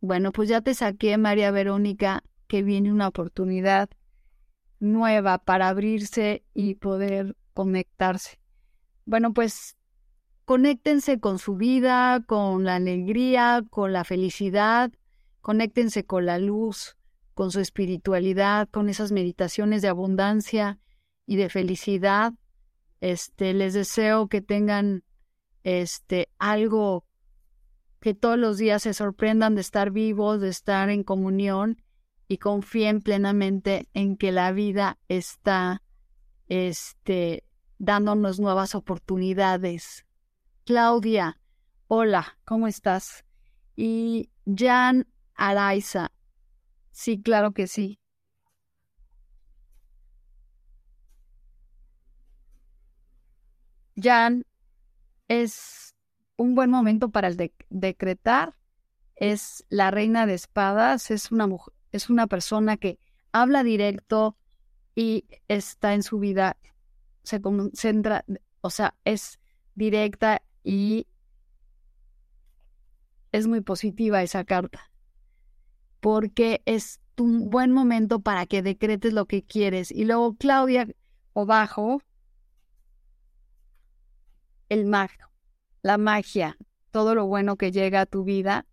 Bueno, 0.00 0.32
pues 0.32 0.50
ya 0.50 0.60
te 0.60 0.74
saqué, 0.74 1.16
María 1.16 1.50
Verónica, 1.50 2.22
que 2.46 2.62
viene 2.62 2.92
una 2.92 3.08
oportunidad 3.08 3.88
nueva 4.78 5.38
para 5.38 5.68
abrirse 5.68 6.44
y 6.52 6.74
poder 6.74 7.36
conectarse. 7.54 8.38
Bueno, 9.06 9.32
pues 9.32 9.76
conéctense 10.44 11.20
con 11.20 11.38
su 11.38 11.56
vida, 11.56 12.22
con 12.26 12.64
la 12.64 12.74
alegría, 12.74 13.64
con 13.70 13.92
la 13.94 14.04
felicidad, 14.04 14.92
conéctense 15.40 16.04
con 16.04 16.26
la 16.26 16.38
luz, 16.38 16.96
con 17.34 17.50
su 17.50 17.60
espiritualidad, 17.60 18.68
con 18.70 18.88
esas 18.88 19.10
meditaciones 19.10 19.82
de 19.82 19.88
abundancia 19.88 20.78
y 21.26 21.36
de 21.36 21.48
felicidad. 21.48 22.34
Este, 23.04 23.52
les 23.52 23.74
deseo 23.74 24.28
que 24.28 24.40
tengan 24.40 25.04
este 25.62 26.30
algo 26.38 27.04
que 28.00 28.14
todos 28.14 28.38
los 28.38 28.56
días 28.56 28.84
se 28.84 28.94
sorprendan 28.94 29.54
de 29.54 29.60
estar 29.60 29.90
vivos, 29.90 30.40
de 30.40 30.48
estar 30.48 30.88
en 30.88 31.04
comunión 31.04 31.82
y 32.28 32.38
confíen 32.38 33.02
plenamente 33.02 33.90
en 33.92 34.16
que 34.16 34.32
la 34.32 34.52
vida 34.52 34.98
está 35.08 35.82
este, 36.48 37.44
dándonos 37.76 38.40
nuevas 38.40 38.74
oportunidades. 38.74 40.06
Claudia, 40.64 41.38
hola, 41.88 42.38
¿cómo 42.46 42.68
estás? 42.68 43.26
Y 43.76 44.30
Jan 44.46 45.06
Araiza. 45.34 46.10
Sí, 46.90 47.20
claro 47.20 47.52
que 47.52 47.66
sí. 47.66 48.00
Jan, 53.96 54.44
es 55.28 55.94
un 56.36 56.54
buen 56.54 56.70
momento 56.70 57.10
para 57.10 57.28
el 57.28 57.52
decretar. 57.70 58.54
Es 59.16 59.64
la 59.68 59.90
reina 59.90 60.26
de 60.26 60.34
espadas, 60.34 61.10
es 61.10 61.30
una 61.30 61.46
mujer, 61.46 61.72
es 61.92 62.10
una 62.10 62.26
persona 62.26 62.76
que 62.76 62.98
habla 63.32 63.62
directo 63.62 64.36
y 64.96 65.24
está 65.48 65.94
en 65.94 66.02
su 66.02 66.18
vida, 66.18 66.56
se 67.22 67.40
concentra, 67.40 68.24
o 68.60 68.70
sea, 68.70 68.94
es 69.04 69.38
directa 69.74 70.42
y 70.62 71.06
es 73.32 73.46
muy 73.46 73.60
positiva 73.60 74.22
esa 74.22 74.44
carta, 74.44 74.90
porque 76.00 76.62
es 76.66 77.00
un 77.18 77.50
buen 77.50 77.72
momento 77.72 78.20
para 78.20 78.46
que 78.46 78.62
decretes 78.62 79.12
lo 79.12 79.26
que 79.26 79.42
quieres. 79.42 79.90
Y 79.90 80.04
luego 80.04 80.34
Claudia 80.36 80.88
o 81.32 81.46
bajo, 81.46 82.02
el 84.68 84.86
mago, 84.86 85.32
la 85.82 85.98
magia, 85.98 86.56
todo 86.90 87.14
lo 87.14 87.26
bueno 87.26 87.56
que 87.56 87.72
llega 87.72 88.02
a 88.02 88.06
tu 88.06 88.24
vida 88.24 88.66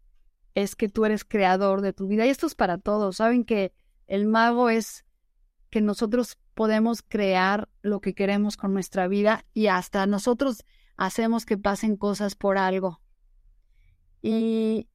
es 0.53 0.75
que 0.75 0.89
tú 0.89 1.05
eres 1.05 1.23
creador 1.23 1.81
de 1.81 1.93
tu 1.93 2.07
vida. 2.07 2.25
Y 2.25 2.29
esto 2.29 2.47
es 2.47 2.55
para 2.55 2.77
todos. 2.77 3.17
Saben 3.17 3.45
que 3.45 3.73
el 4.07 4.25
mago 4.25 4.69
es 4.69 5.05
que 5.69 5.81
nosotros 5.81 6.37
podemos 6.53 7.01
crear 7.01 7.69
lo 7.81 8.01
que 8.01 8.13
queremos 8.13 8.57
con 8.57 8.73
nuestra 8.73 9.07
vida 9.07 9.45
y 9.53 9.67
hasta 9.67 10.05
nosotros 10.05 10.65
hacemos 10.97 11.45
que 11.45 11.57
pasen 11.57 11.95
cosas 11.95 12.35
por 12.35 12.57
algo. 12.57 13.01
Y 14.21 14.87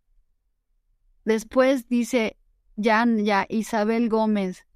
después 1.24 1.88
dice 1.88 2.36
Jan, 2.80 3.24
ya, 3.24 3.47
Isabel 3.49 4.09
Gómez. 4.09 4.66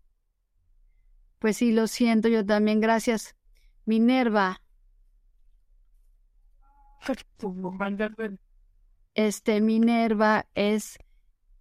Pues 1.38 1.58
sí, 1.58 1.72
lo 1.72 1.86
siento, 1.86 2.28
yo 2.28 2.44
también. 2.44 2.80
Gracias. 2.80 3.36
Minerva. 3.84 4.62
Este, 9.14 9.60
Minerva 9.60 10.46
es 10.54 10.98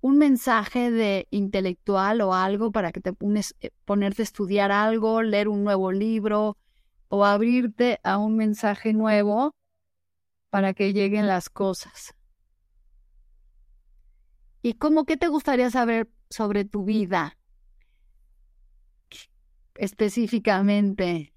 un 0.01 0.17
mensaje 0.17 0.91
de 0.91 1.27
intelectual 1.31 2.21
o 2.21 2.33
algo 2.33 2.71
para 2.71 2.91
que 2.91 3.01
te 3.01 3.13
pones, 3.13 3.55
eh, 3.61 3.71
ponerte 3.85 4.21
a 4.21 4.23
estudiar 4.23 4.71
algo, 4.71 5.21
leer 5.21 5.47
un 5.47 5.63
nuevo 5.63 5.91
libro 5.91 6.57
o 7.09 7.25
abrirte 7.25 7.99
a 8.03 8.17
un 8.17 8.37
mensaje 8.37 8.93
nuevo 8.93 9.55
para 10.49 10.73
que 10.73 10.93
lleguen 10.93 11.27
las 11.27 11.49
cosas. 11.49 12.15
¿Y 14.61 14.73
cómo 14.73 15.05
qué 15.05 15.17
te 15.17 15.27
gustaría 15.27 15.69
saber 15.69 16.09
sobre 16.29 16.65
tu 16.65 16.83
vida? 16.83 17.37
Específicamente. 19.75 21.33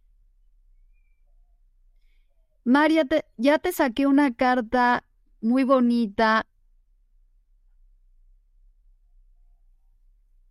María, 2.65 3.07
ya 3.37 3.59
te 3.59 3.73
saqué 3.73 4.07
una 4.07 4.35
carta 4.35 5.05
muy 5.41 5.65
bonita 5.65 6.47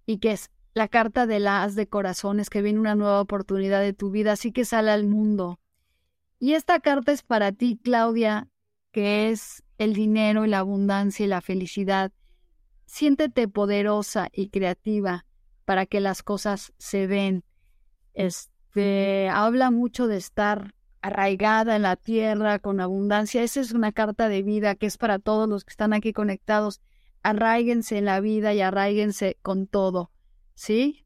y 0.06 0.18
que 0.18 0.34
es 0.34 0.52
la 0.74 0.88
carta 0.88 1.26
de 1.26 1.40
las 1.40 1.76
de 1.76 1.88
corazones, 1.88 2.50
que 2.50 2.62
viene 2.62 2.80
una 2.80 2.96
nueva 2.96 3.22
oportunidad 3.22 3.82
de 3.82 3.94
tu 3.94 4.12
vida, 4.12 4.34
así 4.34 4.52
que 4.52 4.66
sale 4.66 4.92
al 4.92 5.06
mundo. 5.06 5.60
Y 6.40 6.54
esta 6.54 6.80
carta 6.80 7.12
es 7.12 7.24
para 7.24 7.52
ti, 7.52 7.80
Claudia, 7.82 8.50
que 8.92 9.30
es 9.30 9.64
el 9.78 9.94
dinero 9.94 10.46
y 10.46 10.50
la 10.50 10.60
abundancia 10.60 11.26
y 11.26 11.30
la 11.30 11.42
felicidad. 11.42 12.12
Siéntete 12.86 13.48
poderosa 13.48 14.30
y 14.34 14.50
creativa 14.50 15.26
para 15.66 15.86
que 15.86 16.00
las 16.00 16.24
cosas 16.24 16.74
se 16.78 17.08
den. 17.08 17.44
Este 18.14 19.30
habla 19.30 19.72
mucho 19.72 20.08
de 20.08 20.18
estar 20.18 20.74
arraigada 21.02 21.76
en 21.76 21.82
la 21.84 21.96
tierra 21.96 22.60
con 22.60 22.80
abundancia. 22.80 23.44
Esa 23.44 23.62
es 23.62 23.72
una 23.72 23.92
carta 23.92 24.30
de 24.30 24.44
vida 24.44 24.76
que 24.76 24.86
es 24.86 24.98
para 24.98 25.20
todos 25.20 25.48
los 25.50 25.66
que 25.66 25.72
están 25.72 25.94
aquí 25.94 26.14
conectados 26.14 26.82
arraíguense 27.24 27.98
en 27.98 28.06
la 28.06 28.20
vida 28.20 28.54
y 28.54 28.62
arraíguense 28.62 29.38
con 29.42 29.68
todo, 29.68 30.12
¿sí? 30.54 31.06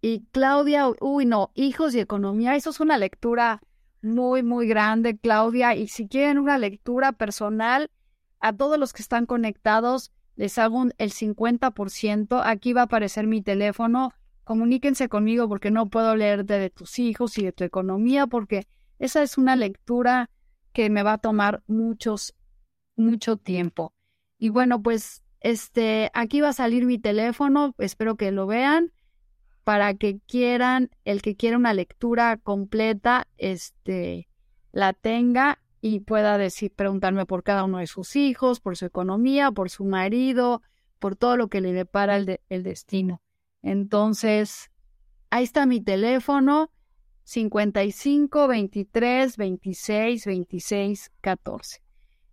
Y 0.00 0.24
Claudia, 0.32 0.86
uy, 1.00 1.26
no, 1.26 1.50
hijos 1.54 1.94
y 1.94 2.00
economía, 2.00 2.56
eso 2.56 2.70
es 2.70 2.80
una 2.80 2.96
lectura 2.96 3.60
muy, 4.02 4.42
muy 4.42 4.66
grande, 4.66 5.18
Claudia, 5.18 5.74
y 5.74 5.88
si 5.88 6.08
quieren 6.08 6.38
una 6.38 6.56
lectura 6.56 7.12
personal, 7.12 7.90
a 8.42 8.54
todos 8.54 8.78
los 8.78 8.94
que 8.94 9.02
están 9.02 9.26
conectados, 9.26 10.12
les 10.36 10.56
hago 10.56 10.86
el 10.96 11.12
50%, 11.12 12.40
aquí 12.42 12.72
va 12.72 12.82
a 12.82 12.84
aparecer 12.84 13.26
mi 13.26 13.42
teléfono, 13.42 14.14
comuníquense 14.50 15.08
conmigo 15.08 15.48
porque 15.48 15.70
no 15.70 15.90
puedo 15.90 16.16
leerte 16.16 16.58
de 16.58 16.70
tus 16.70 16.98
hijos 16.98 17.38
y 17.38 17.44
de 17.44 17.52
tu 17.52 17.62
economía, 17.62 18.26
porque 18.26 18.66
esa 18.98 19.22
es 19.22 19.38
una 19.38 19.54
lectura 19.54 20.28
que 20.72 20.90
me 20.90 21.04
va 21.04 21.12
a 21.12 21.18
tomar 21.18 21.62
muchos, 21.68 22.34
mucho 22.96 23.36
tiempo. 23.36 23.94
Y 24.38 24.48
bueno, 24.48 24.82
pues 24.82 25.22
este, 25.38 26.10
aquí 26.14 26.40
va 26.40 26.48
a 26.48 26.52
salir 26.52 26.84
mi 26.84 26.98
teléfono, 26.98 27.76
espero 27.78 28.16
que 28.16 28.32
lo 28.32 28.48
vean, 28.48 28.92
para 29.62 29.94
que 29.94 30.18
quieran, 30.26 30.90
el 31.04 31.22
que 31.22 31.36
quiera 31.36 31.56
una 31.56 31.72
lectura 31.72 32.36
completa, 32.36 33.28
este, 33.36 34.28
la 34.72 34.94
tenga 34.94 35.60
y 35.80 36.00
pueda 36.00 36.38
decir, 36.38 36.72
preguntarme 36.74 37.24
por 37.24 37.44
cada 37.44 37.62
uno 37.62 37.78
de 37.78 37.86
sus 37.86 38.16
hijos, 38.16 38.58
por 38.58 38.76
su 38.76 38.84
economía, 38.84 39.52
por 39.52 39.70
su 39.70 39.84
marido, 39.84 40.60
por 40.98 41.14
todo 41.14 41.36
lo 41.36 41.46
que 41.46 41.60
le 41.60 41.72
depara 41.72 42.16
el, 42.16 42.40
el 42.48 42.64
destino. 42.64 43.22
Entonces, 43.62 44.70
ahí 45.30 45.44
está 45.44 45.66
mi 45.66 45.80
teléfono, 45.80 46.70
55 47.24 48.48
23 48.48 49.36
26 49.36 50.26
26 50.26 51.12
14. 51.20 51.82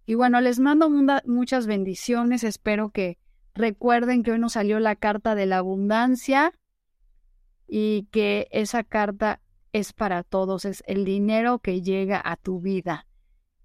Y 0.05 0.15
bueno, 0.15 0.39
les 0.41 0.59
mando 0.59 0.89
muchas 1.25 1.67
bendiciones. 1.67 2.43
Espero 2.43 2.89
que 2.89 3.17
recuerden 3.53 4.23
que 4.23 4.31
hoy 4.31 4.39
nos 4.39 4.53
salió 4.53 4.79
la 4.79 4.95
carta 4.95 5.35
de 5.35 5.45
la 5.45 5.57
abundancia 5.57 6.53
y 7.67 8.07
que 8.11 8.47
esa 8.51 8.83
carta 8.83 9.41
es 9.73 9.91
para 9.93 10.23
todos. 10.23 10.63
Es 10.63 10.83
el 10.87 11.03
dinero 11.03 11.59
que 11.59 11.81
llega 11.81 12.21
a 12.23 12.37
tu 12.37 12.61
vida 12.61 13.05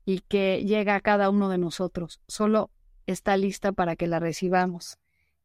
y 0.04 0.20
que 0.20 0.64
llega 0.64 0.96
a 0.96 1.00
cada 1.00 1.30
uno 1.30 1.48
de 1.48 1.58
nosotros. 1.58 2.20
Solo 2.26 2.70
está 3.06 3.36
lista 3.36 3.72
para 3.72 3.94
que 3.94 4.08
la 4.08 4.18
recibamos 4.18 4.98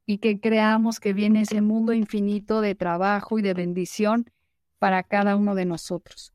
y 0.08 0.20
que 0.20 0.40
creamos 0.40 1.00
que 1.00 1.14
viene 1.14 1.42
ese 1.42 1.62
mundo 1.62 1.94
infinito 1.94 2.62
de 2.62 2.74
trabajo 2.74 3.38
y 3.38 3.42
de 3.42 3.54
bendición 3.54 4.32
para 4.80 5.04
cada 5.04 5.36
uno 5.36 5.54
de 5.54 5.66
nosotros. 5.66 6.34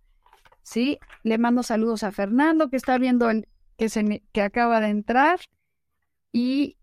Sí, 0.62 0.98
le 1.22 1.38
mando 1.38 1.62
saludos 1.62 2.04
a 2.04 2.12
Fernando 2.12 2.68
que 2.68 2.76
está 2.76 2.98
viendo 2.98 3.30
el, 3.30 3.48
que, 3.78 3.88
se, 3.88 4.22
que 4.30 4.42
acaba 4.42 4.80
de 4.80 4.88
entrar 4.88 5.40
y 6.32 6.76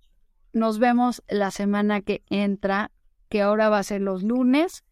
nos 0.52 0.80
vemos 0.80 1.24
la 1.30 1.52
semana 1.52 2.02
que 2.02 2.24
entra, 2.30 2.92
que 3.30 3.44
ahora 3.44 3.70
va 3.70 3.78
a 3.78 3.84
ser 3.84 4.02
los 4.02 4.24
lunes, 4.24 4.84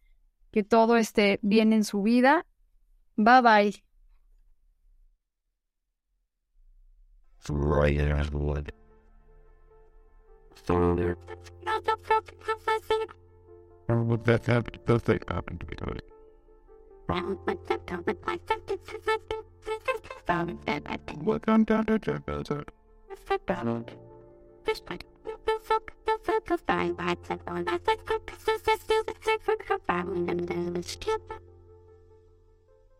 que 0.52 0.62
todo 0.62 0.96
esté 0.96 1.40
bien 1.42 1.72
en 1.72 1.82
su 1.82 2.02
vida. 2.02 2.46
Bye 3.16 3.42
bye. 3.42 3.84
Would 13.88 14.24
that 14.24 14.46
happen? 14.46 14.80
Those 14.86 15.02
things 15.02 15.22
happen 15.28 15.58
to 15.58 15.66
be 15.66 15.76
doing? 15.76 16.00
Welcome 21.24 21.64
down 21.64 21.86
to 21.86 21.98
Jefferson. 21.98 22.64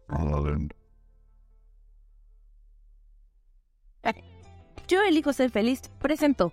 Holland. 0.08 0.74
Hijo 4.88 5.32
ser 5.32 5.50
feliz, 5.50 5.82
presentó. 6.00 6.52